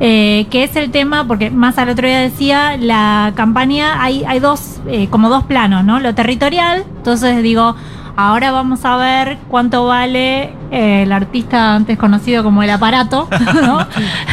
eh, 0.00 0.46
que 0.50 0.64
es 0.64 0.74
el 0.76 0.90
tema, 0.90 1.24
porque 1.26 1.50
más 1.50 1.78
al 1.78 1.88
otro 1.88 2.06
día 2.08 2.18
decía, 2.18 2.76
la 2.76 3.32
campaña 3.36 4.02
hay, 4.02 4.24
hay 4.26 4.40
dos, 4.40 4.80
eh, 4.88 5.06
como 5.08 5.28
dos 5.28 5.44
planos, 5.44 5.84
¿no? 5.84 6.00
Lo 6.00 6.14
territorial, 6.16 6.84
entonces 6.96 7.40
digo, 7.44 7.76
ahora 8.16 8.50
vamos 8.50 8.84
a 8.84 8.96
ver 8.96 9.38
cuánto 9.48 9.86
vale 9.86 10.52
eh, 10.72 11.04
el 11.04 11.12
artista 11.12 11.76
antes 11.76 11.96
conocido 11.96 12.42
como 12.42 12.64
el 12.64 12.70
aparato, 12.70 13.28
¿no? 13.54 13.86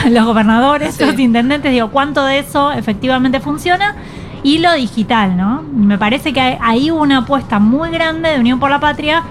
Los 0.09 0.25
gobernadores, 0.25 0.95
Sí. 0.95 1.05
los 1.05 1.17
intendentes, 1.19 1.71
digo, 1.71 1.89
cuánto 1.91 2.25
de 2.25 2.39
eso 2.39 2.71
efectivamente 2.71 3.39
funciona. 3.39 3.95
Y 4.43 4.57
lo 4.59 4.73
digital, 4.73 5.37
¿no? 5.37 5.63
Me 5.73 5.97
parece 5.97 6.33
que 6.33 6.41
hay, 6.41 6.57
ahí 6.61 6.91
hubo 6.91 7.01
una 7.01 7.19
apuesta 7.19 7.59
muy 7.59 7.89
grande 7.91 8.29
de 8.29 8.39
Unión 8.39 8.59
por 8.59 8.69
la 8.71 8.79
Patria 8.79 9.23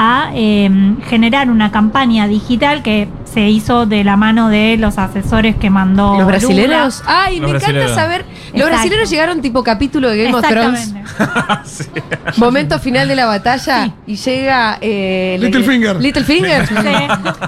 a 0.00 0.30
eh, 0.34 0.70
generar 1.08 1.50
una 1.50 1.72
campaña 1.72 2.28
digital 2.28 2.82
que 2.84 3.08
se 3.24 3.48
hizo 3.48 3.84
de 3.84 4.04
la 4.04 4.16
mano 4.16 4.48
de 4.48 4.76
los 4.78 4.96
asesores 4.96 5.56
que 5.56 5.70
mandó 5.70 6.18
Los 6.18 6.26
brasileros. 6.26 7.00
Lula. 7.00 7.24
Ay, 7.24 7.40
Los 7.40 7.50
me 7.50 7.56
encanta 7.58 7.88
saber. 7.94 8.20
Los 8.20 8.36
Exacto. 8.54 8.66
brasileros 8.68 9.10
llegaron 9.10 9.40
tipo 9.42 9.64
capítulo 9.64 10.08
de 10.10 10.22
Game 10.24 10.36
of 10.36 10.46
Thrones. 10.46 10.94
Exactamente. 10.94 12.18
Momento 12.36 12.78
final 12.78 13.08
de 13.08 13.16
la 13.16 13.26
batalla 13.26 13.90
y 14.06 14.14
llega 14.16 14.78
eh, 14.80 15.36
Littlefinger. 15.40 15.96
Littlefinger. 16.00 16.68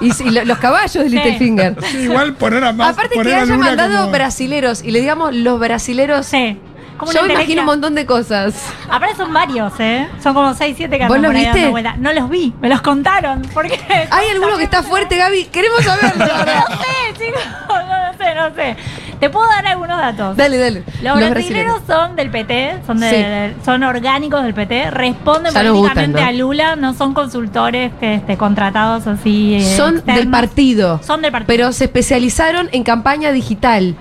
Y, 0.00 0.10
sí, 0.12 0.28
lo- 0.30 0.44
los 0.44 0.58
caballos 0.58 1.04
de 1.04 1.08
Sí. 1.08 1.16
Littlefinger. 1.16 1.76
Sí, 1.84 1.98
igual 1.98 2.34
poner 2.34 2.64
a 2.64 2.72
más. 2.72 2.90
Aparte 2.94 3.10
que 3.10 3.16
poner 3.16 3.34
haya 3.36 3.56
mandado 3.56 3.98
como- 4.00 4.10
brasileros 4.12 4.82
y 4.82 4.90
le 4.90 5.00
digamos 5.00 5.34
los 5.34 5.60
brasileros. 5.60 6.26
Sí. 6.26 6.58
Como 7.00 7.12
Yo 7.12 7.20
una 7.20 7.28
me 7.28 7.34
imagino 7.34 7.62
un 7.62 7.66
montón 7.66 7.94
de 7.94 8.04
cosas. 8.06 8.54
Aparte 8.88 9.16
son 9.16 9.32
varios, 9.32 9.72
¿eh? 9.80 10.06
Son 10.22 10.34
como 10.34 10.54
6, 10.54 10.74
7 10.76 10.98
que 10.98 11.06
¿Vos 11.08 11.16
andan 11.16 11.22
los 11.22 11.28
por 11.30 11.36
ahí 11.36 11.44
viste? 11.46 11.58
dando 11.60 11.70
vuelta. 11.72 11.94
No 11.98 12.12
los 12.12 12.30
vi, 12.30 12.52
me 12.60 12.68
los 12.68 12.82
contaron. 12.82 13.42
Porque 13.52 13.80
¿Hay 14.10 14.28
alguno 14.34 14.56
que 14.58 14.64
está 14.64 14.82
fuerte, 14.82 15.16
Gaby? 15.16 15.46
Queremos 15.46 15.82
saberlo 15.82 16.24
ahora. 16.34 16.64
No 16.68 16.76
sé, 16.76 17.24
chicos. 17.24 17.42
No, 17.68 18.18
sé, 18.18 18.34
no 18.34 18.54
sé. 18.54 18.76
Te 19.18 19.28
puedo 19.28 19.46
dar 19.48 19.66
algunos 19.66 19.98
datos. 19.98 20.36
Dale, 20.36 20.56
dale. 20.56 20.82
Los, 21.02 21.30
brasileños 21.30 21.80
son 21.86 22.16
del 22.16 22.30
PT, 22.30 22.78
son, 22.86 23.00
de- 23.00 23.54
son 23.64 23.82
orgánicos 23.82 24.42
del 24.42 24.54
PT, 24.54 24.90
responden 24.90 25.52
Ya 25.52 25.62
nos 25.62 25.72
gustan, 25.74 25.94
políticamente 25.94 26.20
¿no? 26.22 26.26
a 26.28 26.32
Lula, 26.32 26.76
no 26.76 26.94
son 26.94 27.12
consultores 27.12 27.92
que 28.00 28.14
este, 28.14 28.38
contratados 28.38 29.06
así. 29.06 29.56
eh, 29.56 29.76
Son 29.76 29.96
externos. 29.96 30.16
del 30.22 30.30
partido. 30.30 31.00
Son 31.02 31.20
del 31.20 31.32
partido. 31.32 31.46
Pero 31.48 31.72
se 31.72 31.84
especializaron 31.84 32.68
en 32.72 32.82
campaña 32.82 33.30
digital. 33.32 33.94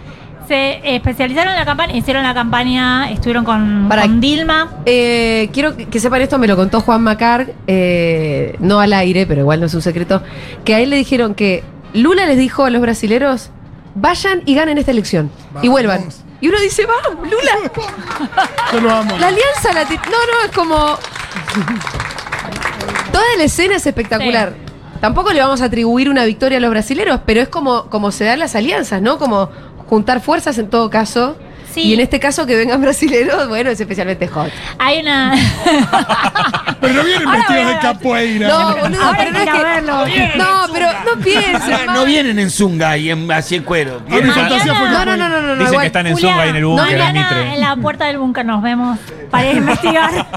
Se 0.50 0.82
especializaron 0.96 1.54
en 1.54 1.60
la 1.60 1.66
campaña, 1.66 1.96
hicieron 1.96 2.24
la 2.24 2.34
campaña, 2.34 3.12
estuvieron 3.12 3.46
con, 3.46 3.86
Para- 3.88 4.02
con 4.02 4.20
Dilma. 4.20 4.78
Eh, 4.88 5.48
quiero 5.54 5.78
que, 5.78 5.86
que 5.86 6.00
sepan 6.00 6.24
esto, 6.24 6.40
me 6.40 6.48
lo 6.48 6.56
contó 6.56 6.82
Juan 6.82 7.04
Macar, 7.04 7.54
eh, 7.68 8.56
no 8.60 8.80
al 8.80 8.94
aire, 8.94 9.28
pero 9.28 9.42
igual 9.42 9.60
no 9.60 9.68
es 9.68 9.76
un 9.76 9.84
secreto, 9.84 10.24
que 10.66 10.74
a 10.74 10.80
él 10.80 10.90
le 10.90 10.96
dijeron 10.96 11.36
que 11.36 11.64
Lula 11.94 12.26
les 12.26 12.40
dijo 12.40 12.66
a 12.66 12.72
los 12.72 12.82
brasileros, 12.82 13.52
vayan 13.94 14.42
y 14.48 14.56
ganen 14.56 14.80
esta 14.80 14.90
elección. 14.90 15.30
Y 15.62 15.68
vuelvan. 15.68 16.06
Y 16.42 16.48
uno 16.48 16.60
dice, 16.60 16.88
vamos, 16.88 17.30
Lula. 17.30 17.72
Yo 18.74 18.82
lo 18.82 18.92
amo. 18.92 19.20
La 19.20 19.28
alianza, 19.28 19.72
la 19.72 19.84
no, 19.84 19.90
no, 19.92 20.46
es 20.46 20.52
como... 20.52 20.98
Toda 23.12 23.24
la 23.38 23.44
escena 23.44 23.76
es 23.76 23.86
espectacular. 23.86 24.54
Tampoco 25.00 25.32
le 25.32 25.42
vamos 25.42 25.62
a 25.62 25.66
atribuir 25.66 26.10
una 26.10 26.26
victoria 26.26 26.58
a 26.58 26.62
los 26.62 26.70
brasileros, 26.72 27.22
pero 27.26 27.40
es 27.40 27.50
como, 27.50 27.86
como 27.86 28.12
se 28.12 28.26
dan 28.26 28.40
las 28.40 28.56
alianzas, 28.56 29.02
¿no? 29.02 29.18
Como 29.18 29.50
juntar 29.90 30.22
fuerzas 30.22 30.58
en 30.58 30.70
todo 30.70 30.90
caso. 30.90 31.38
Sí. 31.74 31.82
Y 31.82 31.94
en 31.94 32.00
este 32.00 32.20
caso 32.20 32.48
que 32.48 32.56
vengan 32.56 32.82
brasileros, 32.88 33.48
bueno, 33.48 33.70
es 33.70 33.80
especialmente 33.80 34.28
hot. 34.28 34.50
Hay 34.80 35.02
una. 35.02 35.36
Pero 36.82 36.94
no 36.94 37.04
vienen 37.04 37.28
Ahora 37.28 37.40
vestidos 37.40 37.68
de 37.68 37.80
capoeira. 37.80 38.48
No, 38.48 38.76
boludo, 38.78 39.04
Ahora 39.04 39.18
pero 39.20 39.32
no 39.32 39.40
es 39.40 39.50
que 39.50 39.64
verlo. 39.64 40.06
No, 40.38 40.74
pero 40.74 40.88
no 41.06 41.22
piensen. 41.22 41.74
Ah, 41.88 41.94
no 41.94 42.06
vienen 42.06 42.40
en 42.40 42.50
zunga 42.50 42.98
y 42.98 43.12
en, 43.12 43.30
así 43.32 43.56
en 43.56 43.64
cuero. 43.64 43.98
A 43.98 44.10
mi 44.10 44.16
Vienen- 44.16 44.32
fantasía 44.34 44.74
fue 44.76 44.90
No, 44.90 45.06
no, 45.06 45.18
no, 45.18 45.30
no, 45.30 45.42
no. 45.42 45.54
Dicen 45.56 45.68
igual. 45.68 45.82
que 45.82 45.88
están 45.88 46.08
en 46.08 46.14
Julia, 46.14 46.30
Zunga 46.32 46.46
y 46.46 46.50
en 46.50 46.56
el 46.56 46.62
no, 46.62 46.70
búnker, 46.70 46.92
en 46.94 47.00
mañana 47.00 47.30
Mitre. 47.30 47.54
en 47.54 47.60
la 47.62 47.76
puerta 47.76 48.06
del 48.06 48.18
búnker 48.18 48.46
nos 48.46 48.64
vemos 48.64 48.98
para 49.30 49.52
investigar. 49.52 50.28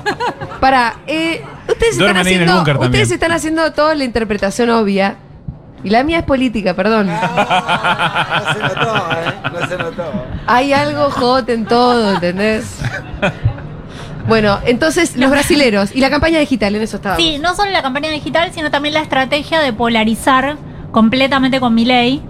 Para, 0.61 0.95
eh, 1.07 1.43
ustedes 1.69 1.93
están 1.93 1.99
Duermen 2.15 2.27
en 2.27 2.49
haciendo, 2.49 2.81
ustedes 2.81 3.11
están 3.11 3.33
haciendo 3.33 3.73
toda 3.73 3.95
la 3.95 4.05
interpretación 4.05 4.69
obvia. 4.71 5.17
Y 5.85 5.91
la 5.91 6.05
mía 6.05 6.19
es 6.21 6.25
política, 6.25 6.75
perdón. 6.75 7.09
No 7.09 8.53
se 8.53 8.59
notó, 8.61 8.95
¿eh? 9.13 9.35
No 9.53 9.67
se 9.69 9.77
notó. 9.79 10.13
Hay 10.47 10.73
algo 10.73 11.11
hot 11.11 11.49
en 11.49 11.65
todo, 11.67 12.15
¿entendés? 12.15 12.79
Bueno, 14.29 14.59
entonces 14.65 15.17
los 15.17 15.31
brasileros 15.31 15.95
y 15.95 16.01
la 16.01 16.09
campaña 16.09 16.39
digital, 16.39 16.77
en 16.77 16.83
eso 16.83 16.97
estábamos. 16.97 17.23
Sí, 17.25 17.39
no 17.41 17.57
solo 17.57 17.73
la 17.73 17.83
campaña 17.83 18.11
digital, 18.11 18.51
sino 18.55 18.71
también 18.71 18.95
la 18.95 19.01
estrategia 19.01 19.61
de 19.61 19.73
polarizar 19.73 20.57
completamente 20.93 21.59
con 21.59 21.75
mi 21.75 21.85
ley. 21.85 22.23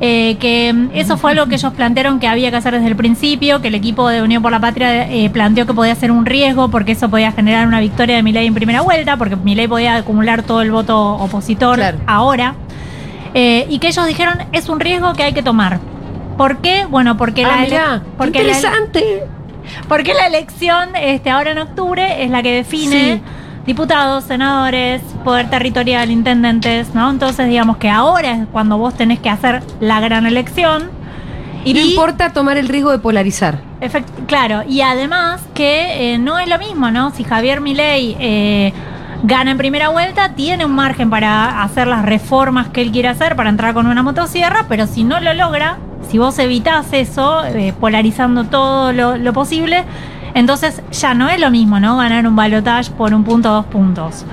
que 0.00 0.72
mm, 0.74 0.90
eso 0.92 1.16
fue 1.16 1.30
algo 1.32 1.46
que 1.46 1.54
ellos 1.54 1.72
plantearon 1.72 2.20
que 2.20 2.28
había 2.28 2.50
que 2.50 2.56
hacer 2.58 2.74
desde 2.74 2.86
el 2.88 2.96
principio, 2.96 3.62
que 3.62 3.68
el 3.68 3.74
equipo 3.74 4.08
de 4.08 4.20
Unión 4.22 4.42
por 4.42 4.52
la 4.52 4.60
Patria 4.60 5.10
eh, 5.10 5.30
planteó 5.30 5.64
que 5.66 5.72
podía 5.74 5.94
ser 5.94 6.10
un 6.12 6.26
riesgo 6.26 6.68
porque 6.70 6.92
eso 6.92 7.08
podía 7.08 7.32
generar 7.32 7.66
una 7.66 7.80
victoria 7.80 8.16
de 8.16 8.22
Milei 8.22 8.46
en 8.46 8.54
primera 8.54 8.82
vuelta, 8.82 9.16
porque 9.16 9.34
Milei 9.36 9.66
podía 9.66 9.96
acumular 9.96 10.42
todo 10.42 10.60
el 10.62 10.70
voto 10.70 11.14
opositor 11.14 11.76
Claro. 11.76 11.98
ahora. 12.06 12.54
Eh, 13.40 13.66
y 13.70 13.78
que 13.78 13.86
ellos 13.88 14.04
dijeron 14.06 14.34
es 14.52 14.68
un 14.68 14.80
riesgo 14.80 15.12
que 15.12 15.22
hay 15.22 15.32
que 15.32 15.42
tomar. 15.44 15.78
¿Por 16.36 16.56
qué? 16.58 16.86
Bueno, 16.86 17.16
porque 17.16 17.44
Ah, 17.44 17.48
la 17.48 17.56
mirá, 17.62 18.02
porque 18.16 18.38
la- 18.42 18.48
interesante. 18.48 19.22
porque 19.88 20.12
la 20.14 20.26
elección 20.26 20.96
este, 20.96 21.30
ahora 21.30 21.52
en 21.52 21.58
octubre 21.58 22.24
es 22.24 22.30
la 22.30 22.42
que 22.42 22.52
define 22.52 23.14
Sí. 23.14 23.22
diputados, 23.66 24.24
senadores, 24.24 25.02
poder 25.24 25.50
territorial, 25.50 26.10
intendentes, 26.10 26.94
¿no? 26.94 27.10
Entonces 27.10 27.46
digamos 27.48 27.76
que 27.76 27.88
ahora 27.90 28.32
es 28.32 28.46
cuando 28.50 28.76
vos 28.76 28.94
tenés 28.94 29.20
que 29.20 29.30
hacer 29.30 29.62
la 29.80 30.00
gran 30.00 30.26
elección. 30.26 30.90
Y 31.64 31.74
no 31.74 31.80
importa 31.80 32.32
tomar 32.32 32.56
el 32.56 32.66
riesgo 32.68 32.90
de 32.92 32.98
polarizar. 32.98 33.58
Efect- 33.80 34.26
claro, 34.26 34.62
y 34.68 34.80
además 34.80 35.40
que 35.54 36.14
eh, 36.14 36.18
no 36.18 36.38
es 36.38 36.48
lo 36.48 36.58
mismo, 36.58 36.90
¿no? 36.90 37.10
Si 37.10 37.22
Javier 37.24 37.60
Milei 37.60 38.16
eh, 38.18 38.72
gana 39.22 39.50
en 39.50 39.58
primera 39.58 39.88
vuelta, 39.88 40.30
tiene 40.34 40.64
un 40.64 40.74
margen 40.74 41.10
para 41.10 41.62
hacer 41.62 41.86
las 41.86 42.04
reformas 42.04 42.68
que 42.68 42.82
él 42.82 42.92
quiere 42.92 43.08
hacer, 43.08 43.36
para 43.36 43.50
entrar 43.50 43.74
con 43.74 43.86
una 43.86 44.02
motosierra, 44.02 44.66
pero 44.68 44.86
si 44.86 45.04
no 45.04 45.20
lo 45.20 45.34
logra, 45.34 45.78
si 46.08 46.18
vos 46.18 46.38
evitás 46.38 46.92
eso, 46.92 47.44
eh, 47.44 47.72
polarizando 47.78 48.44
todo 48.44 48.92
lo, 48.92 49.16
lo 49.16 49.32
posible, 49.32 49.84
entonces 50.34 50.82
ya 50.92 51.14
no 51.14 51.28
es 51.28 51.40
lo 51.40 51.50
mismo, 51.50 51.80
¿no? 51.80 51.96
Ganar 51.96 52.26
un 52.26 52.36
balotage 52.36 52.90
por 52.92 53.12
un 53.14 53.24
punto, 53.24 53.50
dos 53.50 53.66
puntos. 53.66 54.24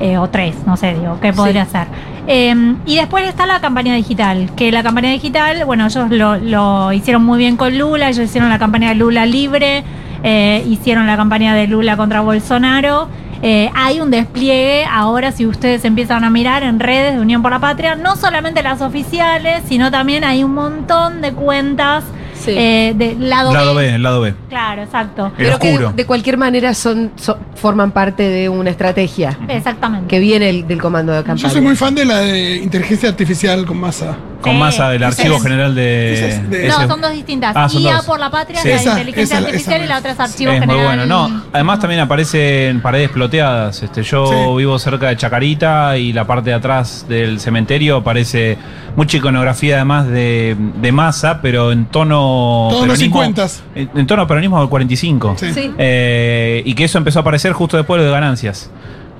eh, 0.00 0.18
o 0.18 0.28
tres, 0.28 0.56
no 0.66 0.76
sé, 0.76 0.94
digo, 0.94 1.18
¿qué 1.20 1.32
podría 1.32 1.64
ser? 1.66 1.86
Eh, 2.26 2.74
y 2.84 2.96
después 2.96 3.26
está 3.28 3.46
la 3.46 3.60
campaña 3.60 3.94
digital, 3.94 4.50
que 4.56 4.72
la 4.72 4.82
campaña 4.82 5.10
digital, 5.10 5.64
bueno, 5.64 5.86
ellos 5.86 6.10
lo, 6.10 6.36
lo 6.36 6.92
hicieron 6.92 7.24
muy 7.24 7.38
bien 7.38 7.56
con 7.56 7.78
Lula, 7.78 8.08
ellos 8.08 8.24
hicieron 8.24 8.50
la 8.50 8.58
campaña 8.58 8.88
de 8.88 8.96
Lula 8.96 9.24
libre, 9.24 9.84
eh, 10.22 10.64
hicieron 10.68 11.06
la 11.06 11.16
campaña 11.16 11.54
de 11.54 11.68
Lula 11.68 11.96
contra 11.96 12.20
Bolsonaro, 12.22 13.08
eh, 13.46 13.70
hay 13.74 14.00
un 14.00 14.10
despliegue 14.10 14.84
ahora 14.90 15.30
si 15.30 15.46
ustedes 15.46 15.84
empiezan 15.84 16.24
a 16.24 16.30
mirar 16.30 16.62
en 16.62 16.80
redes 16.80 17.14
de 17.14 17.20
Unión 17.20 17.42
por 17.42 17.50
la 17.52 17.58
Patria, 17.60 17.94
no 17.94 18.16
solamente 18.16 18.62
las 18.62 18.80
oficiales, 18.80 19.62
sino 19.68 19.90
también 19.90 20.24
hay 20.24 20.42
un 20.42 20.54
montón 20.54 21.20
de 21.20 21.32
cuentas 21.32 22.04
Sí. 22.34 22.50
eh, 22.56 22.92
de 22.96 23.14
lado, 23.14 23.54
Lado 23.54 23.74
B. 23.74 23.82
B, 23.88 23.94
el 23.94 24.02
lado 24.02 24.20
B. 24.20 24.34
Claro, 24.50 24.82
exacto. 24.82 25.26
El 25.38 25.44
Pero 25.46 25.58
que 25.58 25.78
de 25.94 26.04
cualquier 26.04 26.36
manera 26.36 26.74
son, 26.74 27.10
son- 27.16 27.38
forman 27.54 27.90
parte 27.92 28.22
de 28.28 28.48
una 28.50 28.68
estrategia 28.70 29.38
Exactamente. 29.48 30.08
que 30.08 30.18
viene 30.18 30.50
el- 30.50 30.66
del 30.66 30.78
comando 30.80 31.12
de 31.12 31.18
campaña. 31.22 31.48
Yo 31.48 31.50
soy 31.50 31.62
muy 31.62 31.74
fan 31.76 31.94
de 31.94 32.04
la 32.04 32.18
de 32.20 32.56
inteligencia 32.56 33.08
artificial 33.08 33.64
con 33.64 33.78
masa. 33.78 34.16
Con 34.44 34.58
masa 34.58 34.88
del 34.90 35.02
Archivo 35.02 35.36
es- 35.36 35.42
General 35.42 35.74
de. 35.74 36.40
de- 36.48 36.68
No, 36.68 36.86
son 36.86 37.00
dos 37.00 37.12
distintas. 37.12 37.52
Ah, 37.56 37.68
son 37.68 37.82
IA 37.82 37.96
dos. 37.96 38.04
por 38.06 38.20
la 38.20 38.30
patria 38.30 38.60
la 38.64 38.70
Esa, 38.70 38.90
inteligencia 38.92 39.38
esa, 39.38 39.46
artificial 39.46 39.76
esa 39.76 39.84
y 39.84 39.88
la 39.88 39.98
otra 39.98 40.10
es 40.12 40.20
archivo 40.20 40.52
Es 40.52 40.58
muy 40.60 40.66
general. 40.76 40.96
bueno, 40.98 41.28
no. 41.28 41.42
Además 41.52 41.78
también 41.80 42.00
aparecen 42.00 42.80
paredes 42.80 43.10
ploteadas. 43.10 43.82
Este, 43.82 44.02
yo 44.02 44.26
Sí. 44.26 44.34
vivo 44.58 44.78
cerca 44.78 45.08
de 45.08 45.16
Chacarita 45.16 45.96
y 45.96 46.12
la 46.12 46.26
parte 46.26 46.50
de 46.50 46.56
atrás 46.56 47.06
del 47.08 47.40
cementerio 47.40 47.96
aparece 47.96 48.56
mucha 48.96 49.16
iconografía 49.16 49.76
además 49.76 50.06
de, 50.06 50.56
de 50.80 50.92
masa, 50.92 51.40
pero 51.42 51.72
en 51.72 51.86
tono 51.86 52.68
Todos 52.70 52.86
los 52.86 52.98
peronismo- 52.98 53.22
50s. 53.34 53.62
En, 53.74 53.90
en 53.94 54.06
tono 54.06 54.26
peronismo 54.26 54.60
del 54.60 54.68
45. 54.68 55.34
Sí. 55.38 55.52
Sí. 55.52 55.70
Eh, 55.78 56.62
y 56.64 56.74
que 56.74 56.84
eso 56.84 56.98
empezó 56.98 57.18
a 57.18 57.22
aparecer 57.22 57.52
justo 57.52 57.76
después 57.76 58.00
de 58.02 58.10
ganancias. 58.10 58.70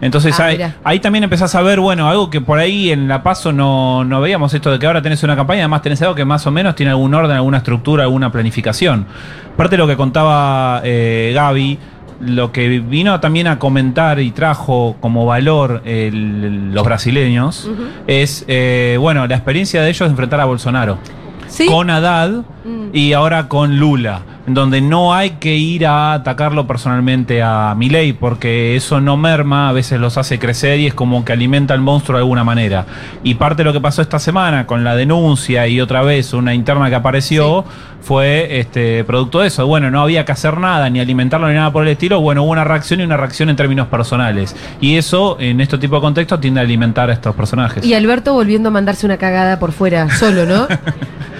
Entonces 0.04 0.38
Ah, 0.38 0.44
ahí, 0.46 0.58
ahí 0.84 1.00
también 1.00 1.24
empezás 1.24 1.54
a 1.54 1.62
ver, 1.62 1.80
bueno, 1.80 2.08
algo 2.10 2.28
que 2.28 2.40
por 2.42 2.58
ahí 2.58 2.90
en 2.92 3.08
La 3.08 3.22
Paso 3.22 3.52
no, 3.52 4.04
no 4.04 4.20
veíamos, 4.20 4.52
esto 4.52 4.70
de 4.70 4.78
que 4.78 4.86
ahora 4.86 5.00
tenés 5.00 5.22
una 5.22 5.34
campaña, 5.34 5.62
además 5.62 5.80
tenés 5.80 6.02
algo 6.02 6.14
que 6.14 6.24
más 6.26 6.46
o 6.46 6.50
menos 6.50 6.74
tiene 6.74 6.90
algún 6.90 7.14
orden, 7.14 7.34
alguna 7.36 7.56
estructura, 7.58 8.02
alguna 8.04 8.30
planificación. 8.30 9.06
Parte 9.56 9.76
de 9.76 9.78
lo 9.78 9.86
que 9.86 9.96
contaba 9.96 10.82
eh, 10.84 11.32
Gaby, 11.34 11.78
lo 12.20 12.52
que 12.52 12.80
vino 12.80 13.18
también 13.20 13.46
a 13.46 13.58
comentar 13.58 14.20
y 14.20 14.30
trajo 14.30 14.96
como 15.00 15.24
valor 15.26 15.80
el- 15.86 16.72
los 16.74 16.84
brasileños 16.84 17.70
es, 18.06 18.44
eh, 18.46 18.98
bueno, 19.00 19.26
la 19.26 19.34
experiencia 19.34 19.80
de 19.82 19.88
ellos 19.88 20.00
de 20.00 20.10
enfrentar 20.10 20.38
a 20.40 20.44
Bolsonaro 20.44 20.98
¿Sí? 21.48 21.66
con 21.66 21.88
Haddad 21.90 22.30
Mm. 22.64 22.88
y 22.92 23.12
ahora 23.14 23.48
con 23.48 23.78
Lula, 23.78 24.20
en 24.46 24.54
donde 24.54 24.80
no 24.80 25.14
hay 25.14 25.30
que 25.30 25.56
ir 25.56 25.86
a 25.86 26.12
atacarlo 26.12 26.66
personalmente 26.66 27.42
a 27.42 27.74
Milei, 27.76 28.12
porque 28.12 28.76
eso 28.76 29.00
no 29.00 29.16
merma, 29.16 29.68
a 29.68 29.72
veces 29.72 29.98
los 29.98 30.18
hace 30.18 30.38
crecer 30.38 30.80
y 30.80 30.86
es 30.86 30.94
como 30.94 31.24
que 31.24 31.32
alimenta 31.32 31.72
al 31.74 31.80
monstruo 31.80 32.18
de 32.18 32.22
alguna 32.22 32.44
manera. 32.44 32.84
Y 33.22 33.34
parte 33.34 33.62
de 33.62 33.64
lo 33.64 33.72
que 33.72 33.80
pasó 33.80 34.02
esta 34.02 34.18
semana 34.18 34.66
con 34.66 34.84
la 34.84 34.96
denuncia 34.96 35.66
y 35.66 35.80
otra 35.80 36.02
vez 36.02 36.34
una 36.34 36.54
interna 36.54 36.90
que 36.90 36.96
apareció 36.96 37.64
fue 38.02 38.60
este 38.60 39.02
producto 39.04 39.40
de 39.40 39.48
eso. 39.48 39.66
Bueno, 39.66 39.90
no 39.90 40.02
había 40.02 40.26
que 40.26 40.32
hacer 40.32 40.58
nada, 40.58 40.90
ni 40.90 41.00
alimentarlo 41.00 41.48
ni 41.48 41.54
nada 41.54 41.72
por 41.72 41.84
el 41.84 41.88
estilo. 41.88 42.20
Bueno, 42.20 42.42
hubo 42.42 42.52
una 42.52 42.64
reacción 42.64 43.00
y 43.00 43.04
una 43.04 43.16
reacción 43.16 43.48
en 43.48 43.56
términos 43.56 43.88
personales. 43.88 44.54
Y 44.80 44.96
eso, 44.96 45.38
en 45.40 45.62
este 45.62 45.78
tipo 45.78 45.96
de 45.96 46.02
contextos, 46.02 46.38
tiende 46.40 46.60
a 46.60 46.64
alimentar 46.64 47.08
a 47.08 47.14
estos 47.14 47.34
personajes. 47.34 47.84
Y 47.84 47.94
Alberto 47.94 48.34
volviendo 48.34 48.68
a 48.68 48.72
mandarse 48.72 49.06
una 49.06 49.16
cagada 49.16 49.58
por 49.58 49.72
fuera, 49.72 50.10
solo, 50.10 50.44
¿no? 50.44 50.68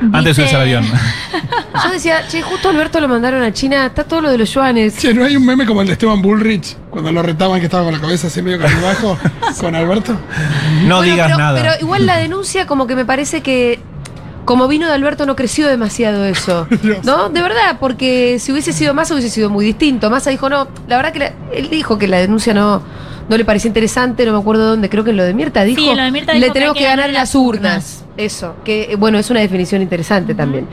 Antes 0.00 0.24
de 0.24 0.34
subirse 0.34 0.56
al 0.56 0.62
avión. 0.62 0.84
Yo 1.84 1.90
decía, 1.92 2.26
che, 2.28 2.42
justo 2.42 2.68
Alberto 2.70 3.00
lo 3.00 3.08
mandaron 3.08 3.42
a 3.42 3.52
China, 3.52 3.86
está 3.86 4.04
todo 4.04 4.20
lo 4.22 4.30
de 4.30 4.38
los 4.38 4.52
yuanes. 4.52 4.96
Che, 4.98 5.14
¿no 5.14 5.24
hay 5.24 5.36
un 5.36 5.44
meme 5.46 5.64
como 5.66 5.80
el 5.82 5.86
de 5.86 5.92
Esteban 5.94 6.20
Bullrich? 6.22 6.76
Cuando 6.90 7.12
lo 7.12 7.22
retaban 7.22 7.60
que 7.60 7.66
estaba 7.66 7.84
con 7.84 7.92
la 7.94 8.00
cabeza 8.00 8.26
así 8.28 8.42
medio 8.42 8.58
bajo 8.58 9.16
con 9.60 9.74
Alberto. 9.74 10.12
No 10.86 10.96
Bueno, 10.96 11.02
digas 11.02 11.26
pero, 11.28 11.38
nada. 11.38 11.60
Pero 11.60 11.72
igual 11.80 12.06
la 12.06 12.16
denuncia, 12.16 12.66
como 12.66 12.86
que 12.86 12.96
me 12.96 13.04
parece 13.04 13.42
que. 13.42 13.80
Como 14.44 14.66
vino 14.66 14.86
de 14.86 14.94
Alberto, 14.94 15.26
no 15.26 15.36
creció 15.36 15.68
demasiado 15.68 16.24
eso. 16.24 16.66
¿No? 17.04 17.28
De 17.28 17.42
verdad, 17.42 17.76
porque 17.78 18.38
si 18.40 18.50
hubiese 18.50 18.72
sido 18.72 18.94
más, 18.94 19.10
hubiese 19.10 19.28
sido 19.28 19.50
muy 19.50 19.64
distinto. 19.66 20.08
Massa 20.10 20.30
dijo, 20.30 20.48
no, 20.48 20.68
la 20.88 20.96
verdad 20.96 21.12
que 21.12 21.18
la- 21.18 21.32
él 21.52 21.68
dijo 21.68 21.98
que 21.98 22.08
la 22.08 22.16
denuncia 22.16 22.54
no, 22.54 22.82
no 23.28 23.36
le 23.36 23.44
parecía 23.44 23.68
interesante, 23.68 24.24
no 24.24 24.32
me 24.32 24.38
acuerdo 24.38 24.66
dónde, 24.66 24.88
creo 24.88 25.04
que 25.04 25.10
en 25.10 25.16
lo 25.16 25.24
de 25.24 25.34
Mirta 25.34 25.64
dijo. 25.64 25.80
Sí, 25.80 25.88
en 25.88 25.96
lo 25.96 26.02
de 26.02 26.10
Mirta 26.10 26.32
le 26.32 26.40
dijo 26.40 26.52
tenemos 26.52 26.74
que, 26.74 26.80
que 26.80 26.84
ganar 26.84 26.98
ganar 26.98 27.10
en 27.10 27.14
las 27.14 27.34
urnas. 27.34 28.04
Eso, 28.16 28.56
que 28.64 28.96
bueno, 28.98 29.18
es 29.18 29.30
una 29.30 29.40
definición 29.40 29.82
interesante 29.82 30.34
también. 30.34 30.66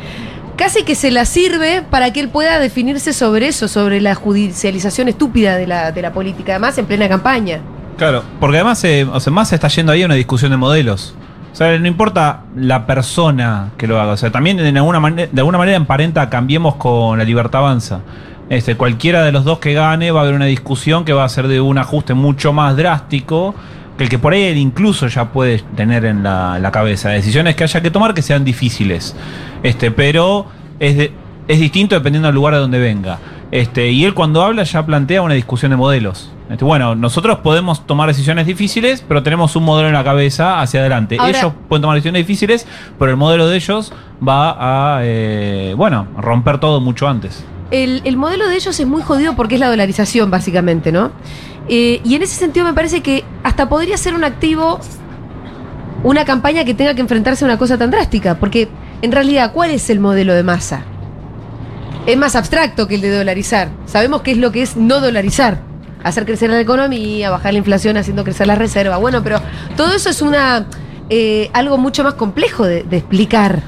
Casi 0.55 0.83
que 0.83 0.95
se 0.95 1.11
la 1.11 1.25
sirve 1.25 1.81
para 1.81 2.13
que 2.13 2.21
él 2.21 2.29
pueda 2.29 2.59
definirse 2.59 3.11
sobre 3.11 3.47
eso, 3.47 3.67
sobre 3.67 3.99
la 3.99 4.15
judicialización 4.15 5.09
estúpida 5.09 5.57
de 5.57 5.67
la, 5.67 5.91
de 5.91 6.01
la 6.01 6.13
política, 6.13 6.53
además 6.53 6.77
en 6.77 6.85
plena 6.85 7.09
campaña. 7.09 7.59
Claro, 7.97 8.23
porque 8.39 8.57
además, 8.57 8.83
eh, 8.83 9.05
o 9.11 9.19
sea, 9.19 9.31
más 9.33 9.49
se 9.49 9.55
está 9.55 9.67
yendo 9.67 9.91
ahí 9.91 10.03
a 10.03 10.05
una 10.05 10.15
discusión 10.15 10.51
de 10.51 10.57
modelos. 10.57 11.13
O 11.51 11.57
sea, 11.57 11.77
no 11.77 11.87
importa 11.87 12.43
la 12.55 12.85
persona 12.85 13.71
que 13.77 13.87
lo 13.87 13.99
haga. 13.99 14.13
O 14.13 14.17
sea, 14.17 14.29
también 14.29 14.59
en 14.59 14.75
alguna 14.75 14.99
de 15.09 15.29
alguna 15.37 15.57
manera 15.57 15.77
emparenta 15.77 16.29
Cambiemos 16.29 16.75
con 16.75 17.17
la 17.17 17.23
Libertad 17.23 17.61
Avanza. 17.61 18.01
Este, 18.49 18.75
cualquiera 18.75 19.23
de 19.23 19.31
los 19.31 19.43
dos 19.43 19.57
que 19.59 19.73
gane 19.73 20.11
va 20.11 20.19
a 20.19 20.23
haber 20.23 20.35
una 20.35 20.45
discusión 20.45 21.03
que 21.03 21.13
va 21.13 21.23
a 21.23 21.29
ser 21.29 21.47
de 21.47 21.61
un 21.61 21.77
ajuste 21.79 22.13
mucho 22.13 22.53
más 22.53 22.77
drástico 22.77 23.55
que 23.97 24.03
el 24.03 24.09
que 24.09 24.19
por 24.19 24.33
ahí 24.33 24.43
él 24.43 24.57
incluso 24.57 25.07
ya 25.07 25.31
puede 25.31 25.59
tener 25.75 26.05
en 26.05 26.21
la, 26.21 26.59
la 26.59 26.71
cabeza. 26.71 27.09
Decisiones 27.09 27.55
que 27.55 27.63
haya 27.63 27.81
que 27.81 27.89
tomar 27.91 28.13
que 28.13 28.21
sean 28.21 28.43
difíciles. 28.45 29.15
Este, 29.63 29.89
pero 29.89 30.45
es, 30.79 30.97
de- 30.97 31.11
es 31.47 31.59
distinto 31.59 31.95
dependiendo 31.95 32.27
del 32.27 32.35
lugar 32.35 32.53
de 32.53 32.59
donde 32.59 32.77
venga. 32.79 33.17
Este, 33.51 33.89
y 33.91 34.03
él 34.05 34.13
cuando 34.13 34.43
habla 34.43 34.63
ya 34.63 34.85
plantea 34.85 35.21
una 35.21 35.33
discusión 35.33 35.71
de 35.71 35.77
modelos. 35.77 36.29
Este, 36.49 36.65
bueno, 36.65 36.93
nosotros 36.93 37.39
podemos 37.39 37.87
tomar 37.87 38.09
decisiones 38.09 38.45
difíciles, 38.45 39.03
pero 39.07 39.23
tenemos 39.23 39.55
un 39.55 39.63
modelo 39.63 39.87
en 39.87 39.93
la 39.93 40.03
cabeza 40.03 40.61
hacia 40.61 40.81
adelante. 40.81 41.15
Ahora- 41.17 41.39
ellos 41.39 41.53
pueden 41.69 41.81
tomar 41.81 41.95
decisiones 41.95 42.27
difíciles, 42.27 42.67
pero 42.99 43.09
el 43.11 43.17
modelo 43.17 43.47
de 43.47 43.55
ellos 43.55 43.93
va 44.27 44.97
a, 44.97 44.99
eh, 45.03 45.73
bueno, 45.77 46.05
romper 46.17 46.59
todo 46.59 46.81
mucho 46.81 47.07
antes. 47.07 47.45
El, 47.71 48.01
el 48.05 48.17
modelo 48.17 48.47
de 48.47 48.55
ellos 48.55 48.79
es 48.79 48.87
muy 48.87 49.01
jodido 49.01 49.35
porque 49.35 49.55
es 49.55 49.61
la 49.61 49.69
dolarización, 49.69 50.29
básicamente, 50.29 50.91
¿no? 50.91 51.11
Eh, 51.67 51.99
y 52.03 52.15
en 52.15 52.21
ese 52.21 52.35
sentido 52.35 52.65
me 52.65 52.73
parece 52.73 53.01
que 53.01 53.23
hasta 53.43 53.67
podría 53.67 53.97
ser 53.97 54.13
un 54.13 54.23
activo 54.23 54.79
una 56.03 56.23
campaña 56.23 56.63
que 56.63 56.75
tenga 56.75 56.93
que 56.93 57.01
enfrentarse 57.01 57.43
a 57.43 57.47
una 57.47 57.57
cosa 57.57 57.79
tan 57.79 57.89
drástica, 57.89 58.35
porque 58.35 58.69
en 59.01 59.11
realidad, 59.11 59.51
¿cuál 59.53 59.71
es 59.71 59.89
el 59.89 59.99
modelo 59.99 60.35
de 60.35 60.43
masa? 60.43 60.83
Es 62.05 62.15
más 62.15 62.35
abstracto 62.35 62.87
que 62.87 62.95
el 62.95 63.01
de 63.01 63.09
dolarizar. 63.09 63.69
Sabemos 63.87 64.21
qué 64.21 64.31
es 64.31 64.37
lo 64.37 64.51
que 64.51 64.61
es 64.61 64.77
no 64.77 64.99
dolarizar. 64.99 65.61
Hacer 66.03 66.25
crecer 66.25 66.51
la 66.51 66.59
economía, 66.59 67.31
bajar 67.31 67.53
la 67.53 67.57
inflación 67.57 67.97
haciendo 67.97 68.23
crecer 68.23 68.45
la 68.45 68.53
reserva. 68.53 68.97
Bueno, 68.97 69.23
pero 69.23 69.41
todo 69.75 69.95
eso 69.95 70.11
es 70.11 70.21
una 70.21 70.67
eh, 71.09 71.49
algo 71.53 71.79
mucho 71.79 72.03
más 72.03 72.13
complejo 72.13 72.65
de, 72.65 72.83
de 72.83 72.97
explicar. 72.97 73.63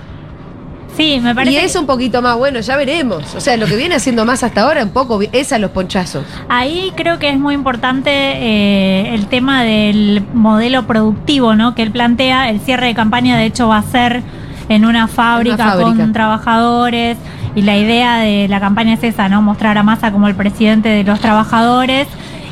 Sí, 0.98 1.20
me 1.22 1.36
parece. 1.36 1.54
Y 1.54 1.58
eso 1.58 1.80
un 1.80 1.86
poquito 1.86 2.24
más, 2.24 2.36
bueno, 2.36 2.60
ya 2.60 2.76
veremos. 2.76 3.36
O 3.36 3.40
sea, 3.40 3.56
lo 3.56 3.68
que 3.68 3.76
viene 3.76 3.96
haciendo 3.96 4.26
más 4.26 4.44
hasta 4.44 4.62
ahora, 4.62 4.84
un 4.84 4.90
poco, 4.90 5.20
es 5.32 5.54
a 5.54 5.60
los 5.60 5.70
ponchazos. 5.70 6.26
Ahí 6.50 6.92
creo 6.96 7.20
que 7.20 7.30
es 7.30 7.38
muy 7.38 7.54
importante 7.54 8.10
eh, 8.12 9.14
el 9.14 9.28
tema 9.28 9.64
del 9.64 10.26
modelo 10.34 10.88
productivo, 10.88 11.56
¿no? 11.56 11.76
Que 11.76 11.84
él 11.84 11.92
plantea. 11.92 12.50
El 12.50 12.60
cierre 12.62 12.88
de 12.88 12.96
campaña, 12.96 13.38
de 13.38 13.46
hecho, 13.46 13.68
va 13.68 13.78
a 13.78 13.84
ser 13.84 14.24
en 14.70 14.86
una 14.86 15.08
fábrica, 15.08 15.58
fábrica. 15.58 15.96
con 15.98 16.14
trabajadores. 16.14 17.18
Y 17.56 17.62
la 17.62 17.78
idea 17.78 18.18
de 18.18 18.48
la 18.48 18.60
campaña 18.60 18.94
es 18.96 19.04
esa, 19.04 19.30
¿no? 19.30 19.42
Mostrar 19.44 19.78
a 19.78 19.84
Massa 19.84 20.12
como 20.12 20.28
el 20.28 20.36
presidente 20.36 20.90
de 20.90 21.04
los 21.04 21.20
trabajadores. 21.20 22.08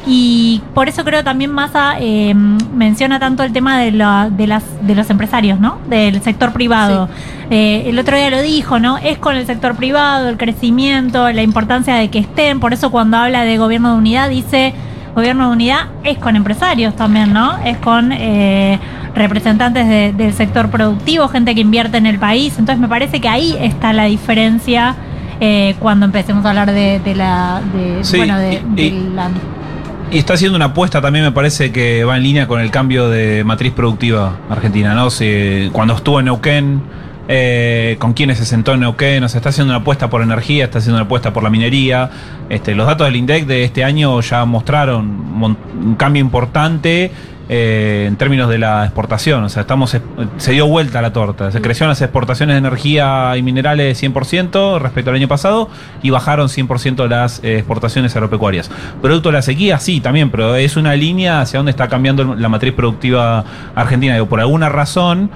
Y 0.08 0.62
por 0.76 0.88
eso 0.88 1.04
creo 1.04 1.24
también 1.24 1.52
Massa 1.52 1.96
eh, 2.00 2.34
menciona 2.34 3.20
tanto 3.20 3.44
el 3.44 3.52
tema 3.54 3.80
de, 3.80 3.92
la- 3.92 4.30
de, 4.30 4.46
las, 4.48 4.64
de 4.86 4.94
los 4.96 5.10
empresarios, 5.10 5.60
¿no? 5.60 5.80
Del 5.90 6.22
sector 6.22 6.52
privado. 6.54 7.10
Eh, 7.50 7.84
el 7.88 7.98
otro 7.98 8.16
día 8.16 8.30
lo 8.30 8.42
dijo, 8.42 8.80
¿no? 8.80 8.98
Es 8.98 9.18
con 9.18 9.36
el 9.36 9.46
sector 9.48 9.76
privado, 9.76 10.30
el 10.30 10.38
crecimiento, 10.38 11.32
la 11.32 11.42
importancia 11.42 11.96
de 11.96 12.10
que 12.10 12.20
estén. 12.20 12.60
Por 12.60 12.74
eso 12.74 12.92
cuando 12.92 13.18
habla 13.18 13.44
de 13.44 13.58
gobierno 13.58 13.94
de 13.94 13.98
unidad 13.98 14.30
dice, 14.30 14.74
gobierno 15.16 15.48
de 15.48 15.54
unidad 15.54 15.88
es 16.04 16.18
con 16.20 16.36
empresarios 16.36 16.96
también, 16.96 17.34
¿no? 17.34 17.58
Es 17.66 17.78
con 17.78 18.12
eh, 18.12 18.80
representantes 19.16 19.88
de- 19.88 20.14
del 20.14 20.34
sector 20.34 20.70
productivo, 20.70 21.28
gente 21.30 21.56
que 21.56 21.62
invierte 21.62 21.98
en 21.98 22.06
el 22.06 22.20
país. 22.20 22.54
Entonces 22.60 22.80
me 22.80 22.88
parece 22.88 23.20
que 23.22 23.28
ahí 23.30 23.56
está 23.60 23.92
la 23.94 24.04
diferencia 24.06 24.96
eh, 25.40 25.76
cuando 25.80 26.06
empecemos 26.06 26.46
a 26.46 26.50
hablar 26.50 26.72
de, 26.72 27.00
de 27.00 27.16
la... 27.16 27.60
De, 27.74 28.04
Sí, 28.04 28.18
bueno, 28.18 28.38
de, 28.38 28.62
y- 28.76 28.82
y- 28.82 28.90
de 28.92 29.10
la- 29.16 29.30
Y 30.12 30.20
está 30.20 30.36
haciendo 30.36 30.56
una 30.56 30.66
apuesta 30.66 31.02
también, 31.02 31.26
me 31.26 31.32
parece 31.32 31.72
que 31.72 32.04
va 32.06 32.16
en 32.16 32.24
línea 32.24 32.48
con 32.48 32.62
el 32.62 32.72
cambio 32.72 33.10
de 33.10 33.44
matriz 33.44 33.74
productiva 33.74 34.38
argentina, 34.50 34.94
¿no? 34.94 35.10
Si- 35.10 35.70
cuando 35.74 35.96
estuvo 35.96 36.20
en 36.20 36.26
Neuquén, 36.26 36.82
eh, 37.28 37.98
con 38.00 38.14
quienes 38.14 38.38
se 38.38 38.46
sentó 38.46 38.74
en 38.74 38.82
Neuquén, 38.82 39.24
o 39.24 39.28
sea, 39.30 39.40
está 39.40 39.50
haciendo 39.50 39.74
una 39.74 39.82
apuesta 39.82 40.10
por 40.10 40.22
energía, 40.22 40.66
está 40.66 40.78
haciendo 40.78 40.98
una 40.98 41.06
apuesta 41.06 41.34
por 41.34 41.44
la 41.44 41.50
minería. 41.50 42.10
Este, 42.50 42.76
los 42.76 42.86
datos 42.88 43.08
del 43.08 43.16
INDEC 43.18 43.46
de 43.46 43.64
este 43.66 43.84
año 43.84 44.22
ya 44.22 44.46
mostraron 44.46 45.58
un 45.84 45.96
cambio 45.96 46.22
importante 46.22 47.12
eh, 47.50 48.06
en 48.08 48.16
términos 48.16 48.50
de 48.50 48.58
la 48.58 48.84
exportación. 48.86 49.44
O 49.44 49.50
sea, 49.50 49.62
estamos 49.62 49.94
es- 49.94 50.02
se 50.38 50.52
dio 50.54 50.68
vuelta 50.68 51.02
la 51.02 51.14
torta. 51.14 51.52
Se 51.52 51.62
crecieron 51.62 51.90
las 51.90 52.02
exportaciones 52.02 52.54
de 52.56 52.58
energía 52.60 53.34
y 53.38 53.42
minerales 53.42 53.98
100% 54.02 54.80
respecto 54.80 55.10
al 55.12 55.16
año 55.18 55.28
pasado 55.28 55.70
y 56.02 56.10
bajaron 56.10 56.48
100% 56.50 57.08
las 57.08 57.44
eh, 57.44 57.58
exportaciones 57.58 58.16
agropecuarias. 58.16 58.70
Producto 59.02 59.30
de 59.30 59.34
la 59.34 59.42
sequía, 59.42 59.80
sí, 59.80 60.00
también, 60.02 60.30
pero 60.32 60.56
es 60.56 60.76
una 60.78 60.96
línea 60.96 61.42
hacia 61.42 61.60
donde 61.60 61.72
está 61.72 61.88
cambiando 61.88 62.36
la 62.36 62.50
matriz 62.50 62.74
productiva 62.74 63.44
argentina. 63.76 64.14
Digo, 64.14 64.28
por 64.28 64.40
alguna 64.40 64.70
razón, 64.70 65.30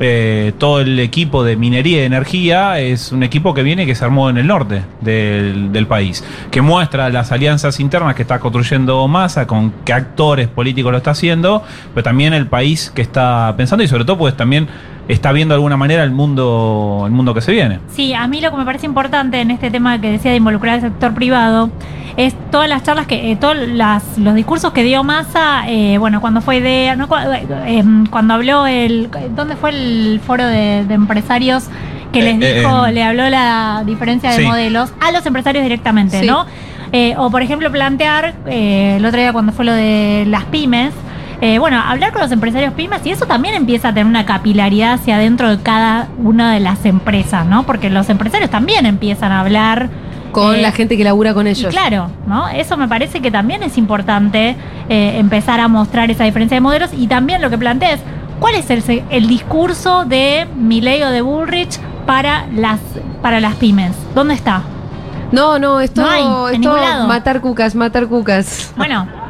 eh, 0.00 0.52
todo 0.58 0.80
el 0.80 0.98
equipo 0.98 1.44
de 1.44 1.56
minería 1.56 2.02
y 2.02 2.04
energía 2.06 2.80
es 2.80 3.12
un 3.12 3.22
equipo 3.22 3.54
que 3.54 3.62
viene 3.62 3.86
que 3.86 3.94
se 3.94 4.04
armó 4.04 4.28
en 4.28 4.38
el 4.38 4.46
norte 4.46 4.82
del, 5.00 5.72
del 5.72 5.86
país, 5.86 6.24
que 6.50 6.62
muestra 6.62 7.08
las 7.10 7.30
alianzas 7.32 7.78
internas 7.80 8.14
que 8.14 8.22
está 8.22 8.40
construyendo 8.40 9.06
Massa, 9.06 9.46
con 9.46 9.72
qué 9.84 9.92
actores 9.92 10.48
políticos 10.48 10.90
lo 10.90 10.98
está 10.98 11.12
haciendo, 11.12 11.62
pero 11.94 12.02
también 12.02 12.34
el 12.34 12.46
país 12.46 12.90
que 12.94 13.02
está 13.02 13.54
pensando 13.56 13.84
y 13.84 13.88
sobre 13.88 14.04
todo 14.04 14.18
pues 14.18 14.36
también 14.36 14.68
está 15.08 15.32
viendo 15.32 15.52
de 15.54 15.56
alguna 15.56 15.76
manera 15.76 16.02
el 16.02 16.10
mundo, 16.12 17.02
el 17.06 17.12
mundo 17.12 17.34
que 17.34 17.40
se 17.40 17.52
viene. 17.52 17.80
Sí, 17.92 18.14
a 18.14 18.26
mí 18.26 18.40
lo 18.40 18.50
que 18.50 18.56
me 18.56 18.64
parece 18.64 18.86
importante 18.86 19.40
en 19.40 19.50
este 19.50 19.70
tema 19.70 20.00
que 20.00 20.10
decía 20.10 20.30
de 20.30 20.38
involucrar 20.38 20.74
al 20.76 20.80
sector 20.80 21.12
privado 21.14 21.70
es 22.16 22.34
todas 22.50 22.68
las 22.68 22.82
charlas 22.84 23.06
que, 23.06 23.32
eh, 23.32 23.36
todos 23.36 23.56
las- 23.56 24.16
los 24.18 24.34
discursos 24.34 24.72
que 24.72 24.82
dio 24.84 25.02
Massa, 25.04 25.64
eh, 25.68 25.98
bueno, 25.98 26.20
cuando 26.20 26.40
fue 26.40 26.60
de, 26.60 26.94
no, 26.96 27.08
cu- 27.08 27.16
eh, 27.66 27.82
cuando 28.10 28.34
habló 28.34 28.66
el, 28.66 29.10
¿dónde 29.34 29.56
fue 29.56 29.70
el 29.70 30.20
foro 30.24 30.46
de, 30.46 30.84
de 30.86 30.94
empresarios 30.94 31.64
que 32.12 32.22
les 32.22 32.40
Eh, 32.40 32.50
eh, 32.50 32.60
dijo, 32.60 32.86
eh, 32.86 32.92
le 32.92 33.02
habló 33.02 33.28
la 33.28 33.82
diferencia 33.84 34.30
de 34.30 34.36
sí. 34.36 34.42
modelos 34.44 34.92
a 35.00 35.10
los 35.10 35.26
empresarios 35.26 35.64
directamente, 35.64 36.20
Sí. 36.20 36.26
¿no? 36.26 36.46
Eh, 36.92 37.14
o 37.18 37.28
por 37.30 37.42
ejemplo 37.42 37.72
plantear, 37.72 38.34
eh, 38.46 38.94
el 38.98 39.04
otro 39.04 39.18
día 39.20 39.32
cuando 39.32 39.50
fue 39.52 39.64
lo 39.64 39.72
de 39.72 40.24
las 40.28 40.44
pymes, 40.44 40.94
eh, 41.40 41.58
bueno, 41.58 41.80
hablar 41.80 42.12
con 42.12 42.22
los 42.22 42.32
empresarios 42.32 42.72
pymes 42.74 43.04
y 43.04 43.10
eso 43.10 43.26
también 43.26 43.54
empieza 43.54 43.88
a 43.88 43.94
tener 43.94 44.06
una 44.06 44.24
capilaridad 44.26 44.94
hacia 44.94 45.16
adentro 45.16 45.48
de 45.50 45.62
cada 45.62 46.08
una 46.18 46.52
de 46.52 46.60
las 46.60 46.84
empresas, 46.84 47.44
¿no? 47.46 47.64
Porque 47.64 47.90
los 47.90 48.08
empresarios 48.08 48.50
también 48.50 48.86
empiezan 48.86 49.32
a 49.32 49.40
hablar 49.40 49.88
Con 50.32 50.56
eh, 50.56 50.62
la 50.62 50.72
gente 50.72 50.96
que 50.96 51.04
labura 51.04 51.34
con 51.34 51.46
y 51.46 51.50
ellos. 51.50 51.70
claro, 51.72 52.08
¿no? 52.26 52.48
Eso 52.48 52.76
me 52.76 52.88
parece 52.88 53.20
que 53.20 53.30
también 53.30 53.62
es 53.62 53.76
importante 53.78 54.56
eh, 54.88 55.16
empezar 55.18 55.60
a 55.60 55.68
mostrar 55.68 56.10
esa 56.10 56.24
diferencia 56.24 56.56
de 56.56 56.60
modelos 56.60 56.90
y 56.96 57.06
también 57.06 57.42
lo 57.42 57.50
que 57.50 57.58
plantea 57.58 57.92
es 57.92 58.00
cuál 58.40 58.54
es 58.54 58.70
el, 58.70 58.82
el 59.10 59.26
discurso 59.28 60.04
de 60.04 60.46
Milley 60.56 61.02
o 61.02 61.10
de 61.10 61.20
Bullrich 61.22 61.78
para 62.06 62.46
las 62.54 62.80
para 63.22 63.40
las 63.40 63.54
pymes. 63.54 63.92
¿Dónde 64.14 64.34
está? 64.34 64.62
No, 65.32 65.58
no, 65.58 65.80
esto 65.80 66.02
No 66.02 66.08
hay, 66.10 66.22
en 66.22 66.54
es 66.54 66.60
ningún 66.60 66.76
todo 66.76 66.84
lado. 66.84 67.08
matar 67.08 67.40
cucas, 67.40 67.74
matar 67.74 68.06
cucas. 68.06 68.72
Bueno, 68.76 69.06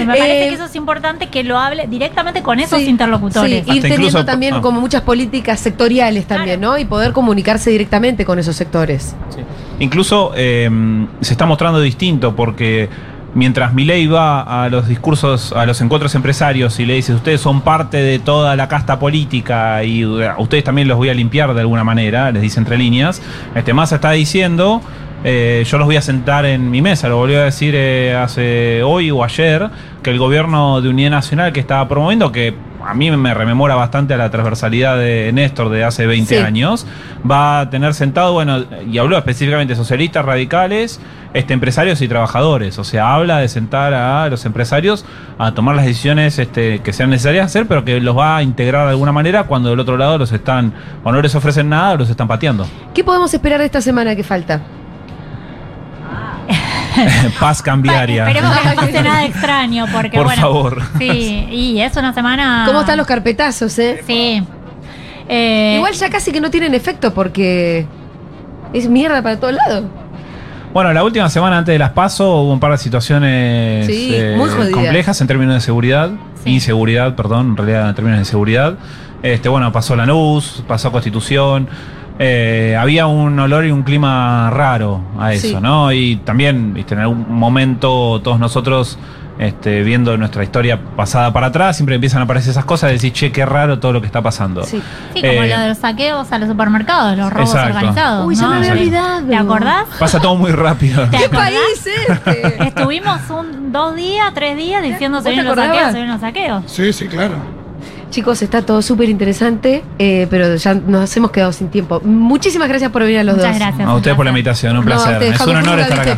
me 0.00 0.06
parece 0.06 0.46
Eh, 0.46 0.48
que 0.48 0.54
eso 0.54 0.64
es 0.64 0.74
importante 0.76 1.26
que 1.28 1.44
lo 1.44 1.58
hable 1.58 1.86
directamente 1.86 2.42
con 2.42 2.58
esos 2.60 2.78
Sí, 2.80 2.86
interlocutores. 2.86 3.64
sí, 3.64 3.72
ir 3.76 3.82
teniendo 3.82 4.06
incluso- 4.08 4.24
también 4.24 4.54
ah. 4.54 4.60
como 4.60 4.80
muchas 4.80 5.02
políticas 5.02 5.60
sectoriales 5.60 6.26
también, 6.26 6.60
¿no? 6.60 6.78
Y 6.78 6.84
poder 6.84 7.12
comunicarse 7.12 7.70
directamente 7.70 8.24
con 8.24 8.38
esos 8.38 8.56
sectores. 8.56 9.14
Incluso 9.80 10.32
eh, 10.36 10.68
se 11.20 11.32
está 11.32 11.46
mostrando 11.46 11.80
distinto 11.80 12.34
porque 12.34 12.88
mientras 13.34 13.72
Milei 13.74 14.06
va 14.06 14.64
a 14.64 14.68
los 14.68 14.88
discursos, 14.88 15.52
a 15.52 15.66
los 15.66 15.80
encuentros 15.80 16.14
empresarios 16.14 16.80
y 16.80 16.86
le 16.86 16.94
dice, 16.94 17.12
ustedes 17.14 17.40
son 17.40 17.60
parte 17.60 17.98
de 17.98 18.18
toda 18.18 18.56
la 18.56 18.66
casta 18.68 18.98
política 18.98 19.84
y 19.84 20.02
a 20.24 20.36
ustedes 20.38 20.64
también 20.64 20.88
los 20.88 20.96
voy 20.96 21.10
a 21.10 21.14
limpiar 21.14 21.54
de 21.54 21.60
alguna 21.60 21.84
manera, 21.84 22.32
les 22.32 22.42
dice 22.42 22.58
entre 22.58 22.76
líneas, 22.78 23.22
este 23.54 23.72
Massa 23.74 23.96
está 23.96 24.10
diciendo, 24.12 24.80
eh, 25.24 25.64
yo 25.66 25.78
los 25.78 25.86
voy 25.86 25.96
a 25.96 26.02
sentar 26.02 26.46
en 26.46 26.70
mi 26.70 26.80
mesa, 26.82 27.08
lo 27.08 27.16
volvió 27.16 27.40
a 27.40 27.44
decir 27.44 27.74
eh, 27.76 28.14
hace 28.14 28.82
hoy 28.82 29.10
o 29.10 29.24
ayer, 29.24 29.68
que 30.02 30.10
el 30.10 30.18
gobierno 30.18 30.80
de 30.80 30.88
Unidad 30.88 31.10
Nacional 31.10 31.52
que 31.52 31.60
estaba 31.60 31.88
promoviendo, 31.88 32.30
que 32.32 32.54
a 32.86 32.94
mí 32.94 33.10
me 33.10 33.34
rememora 33.34 33.74
bastante 33.74 34.14
a 34.14 34.16
la 34.16 34.30
transversalidad 34.30 34.96
de 34.96 35.30
Néstor 35.34 35.68
de 35.68 35.84
hace 35.84 36.06
20 36.06 36.36
Sí. 36.38 36.40
años, 36.42 36.86
va 37.28 37.60
a 37.60 37.70
tener 37.70 37.92
sentado, 37.92 38.32
bueno, 38.32 38.64
y 38.90 38.96
habló 38.98 39.18
específicamente 39.18 39.74
socialistas 39.74 40.24
radicales, 40.24 41.00
este, 41.34 41.52
empresarios 41.52 42.00
y 42.00 42.08
trabajadores. 42.08 42.78
O 42.78 42.84
sea, 42.84 43.12
habla 43.14 43.38
de 43.38 43.48
sentar 43.48 43.92
a 43.92 44.28
los 44.30 44.46
empresarios 44.46 45.04
a 45.38 45.52
tomar 45.52 45.74
las 45.74 45.84
decisiones 45.84 46.38
este, 46.38 46.78
que 46.78 46.92
sean 46.92 47.10
necesarias 47.10 47.46
hacer, 47.46 47.66
pero 47.66 47.84
que 47.84 48.00
los 48.00 48.16
va 48.16 48.36
a 48.38 48.42
integrar 48.42 48.84
de 48.84 48.90
alguna 48.92 49.12
manera 49.12 49.44
cuando 49.44 49.68
del 49.70 49.80
otro 49.80 49.96
lado 49.98 50.16
los 50.16 50.32
están, 50.32 50.72
o 51.04 51.12
no 51.12 51.20
les 51.20 51.34
ofrecen 51.34 51.68
nada, 51.68 51.92
o 51.92 51.96
los 51.98 52.08
están 52.08 52.28
pateando. 52.28 52.66
¿Qué 52.94 53.02
podemos 53.04 53.34
esperar 53.34 53.58
de 53.58 53.66
esta 53.66 53.80
semana 53.82 54.14
que 54.16 54.22
falta? 54.22 54.62
Paz 57.40 57.62
cambiaria. 57.62 58.26
Esperemos 58.28 58.56
que 58.58 58.68
no 58.68 58.74
pase 58.74 59.02
nada 59.02 59.24
extraño, 59.24 59.86
porque 59.92 60.16
Por 60.16 60.26
bueno. 60.26 60.40
favor. 60.42 60.82
Sí, 60.98 61.46
y 61.50 61.80
es 61.80 61.96
una 61.96 62.12
semana. 62.12 62.64
¿Cómo 62.66 62.80
están 62.80 62.96
los 62.96 63.06
carpetazos, 63.06 63.78
eh? 63.78 64.02
Sí. 64.06 64.42
Eh, 65.28 65.74
Igual 65.76 65.92
ya 65.94 66.08
casi 66.08 66.32
que 66.32 66.40
no 66.40 66.50
tienen 66.50 66.74
efecto 66.74 67.12
porque 67.12 67.86
es 68.72 68.88
mierda 68.88 69.22
para 69.22 69.38
todos 69.38 69.54
lados. 69.54 69.84
Bueno, 70.72 70.92
la 70.92 71.02
última 71.02 71.28
semana 71.30 71.58
antes 71.58 71.72
de 71.74 71.78
las 71.78 71.90
PASO 71.90 72.42
hubo 72.42 72.52
un 72.52 72.60
par 72.60 72.72
de 72.72 72.78
situaciones 72.78 73.86
Sí, 73.86 74.10
eh, 74.14 74.34
muy 74.36 74.70
complejas 74.70 75.20
en 75.20 75.26
términos 75.26 75.54
de 75.54 75.60
seguridad, 75.60 76.10
Sí. 76.44 76.50
inseguridad, 76.54 77.14
perdón, 77.16 77.48
en 77.50 77.56
realidad 77.56 77.88
en 77.88 77.94
términos 77.94 78.18
de 78.20 78.24
seguridad. 78.26 78.74
Este, 79.22 79.48
bueno, 79.48 79.72
pasó 79.72 79.96
la 79.96 80.06
luz, 80.06 80.62
pasó 80.68 80.92
Constitución. 80.92 81.68
Eh, 82.18 82.76
había 82.78 83.06
un 83.06 83.38
olor 83.38 83.64
y 83.66 83.70
un 83.70 83.82
clima 83.82 84.50
raro 84.50 85.00
a 85.18 85.32
eso, 85.32 85.48
Sí. 85.48 85.56
¿no? 85.60 85.92
Y 85.92 86.16
también, 86.16 86.74
viste, 86.74 86.94
en 86.94 87.00
algún 87.00 87.26
momento 87.32 88.20
todos 88.22 88.38
nosotros, 88.40 88.98
este, 89.38 89.84
viendo 89.84 90.16
nuestra 90.16 90.42
historia 90.42 90.80
pasada 90.96 91.32
para 91.32 91.46
atrás, 91.46 91.76
siempre 91.76 91.94
empiezan 91.94 92.20
a 92.20 92.24
aparecer 92.24 92.50
esas 92.50 92.64
cosas 92.64 92.88
de 92.88 92.94
decir, 92.94 93.12
che, 93.12 93.30
qué 93.30 93.46
raro 93.46 93.78
todo 93.78 93.92
lo 93.92 94.00
que 94.00 94.06
está 94.08 94.20
pasando. 94.20 94.64
Sí. 94.64 94.82
Sí, 95.14 95.20
como 95.20 95.32
Eh, 95.44 95.48
lo 95.48 95.60
de 95.60 95.68
los 95.68 95.78
saqueos 95.78 96.32
a 96.32 96.38
los 96.40 96.48
supermercados, 96.48 97.16
los 97.16 97.32
robos 97.32 97.50
Exacto. 97.54 97.76
organizados. 97.76 98.26
Uy, 98.26 98.34
ya 98.34 98.42
¿no? 98.42 98.48
me 98.50 98.56
había 98.56 98.72
olvidado. 98.72 99.26
¿Te 99.26 99.36
acordás? 99.36 99.84
Pasa 100.00 100.18
todo 100.20 100.34
muy 100.34 100.50
rápido. 100.50 101.06
¿Te 101.08 101.18
¿Qué 101.18 101.28
país 101.28 101.86
este? 102.08 102.64
Estuvimos 102.66 103.20
un, 103.30 103.70
dos 103.70 103.94
días, 103.94 104.32
tres 104.34 104.56
días 104.56 104.82
diciendo 104.82 105.18
¿Vos 105.18 105.22
se 105.24 105.30
te 105.30 105.34
vienen 105.36 105.54
los 105.54 105.64
saqueos, 105.64 105.86
se 105.86 105.92
vienen 105.92 106.10
los 106.10 106.20
saqueos. 106.20 106.62
Sí, 106.66 106.92
sí, 106.92 107.06
claro. 107.06 107.36
Chicos, 108.10 108.40
está 108.42 108.62
todo 108.62 108.80
súper 108.82 109.08
interesante, 109.08 109.84
eh, 109.98 110.26
pero 110.30 110.56
ya 110.56 110.74
nos 110.74 111.14
hemos 111.16 111.30
quedado 111.30 111.52
sin 111.52 111.68
tiempo. 111.68 112.00
Muchísimas 112.04 112.68
gracias 112.68 112.90
por 112.90 113.02
venir 113.02 113.18
a 113.18 113.24
los 113.24 113.36
Muchas 113.36 113.50
dos. 113.50 113.58
gracias. 113.60 113.88
A 113.88 113.94
ustedes 113.94 114.16
por 114.16 114.24
la 114.24 114.30
invitación, 114.30 114.72
un 114.76 114.84
No, 114.84 114.90
placer. 114.90 115.12
ustedes, 115.14 115.34
es 115.34 115.46
un 115.46 115.56
honor 115.56 115.78
estar 115.80 116.00
acá. 116.00 116.16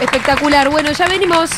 Espectacular. 0.00 0.70
Bueno, 0.70 0.92
ya 0.92 1.08
venimos. 1.08 1.50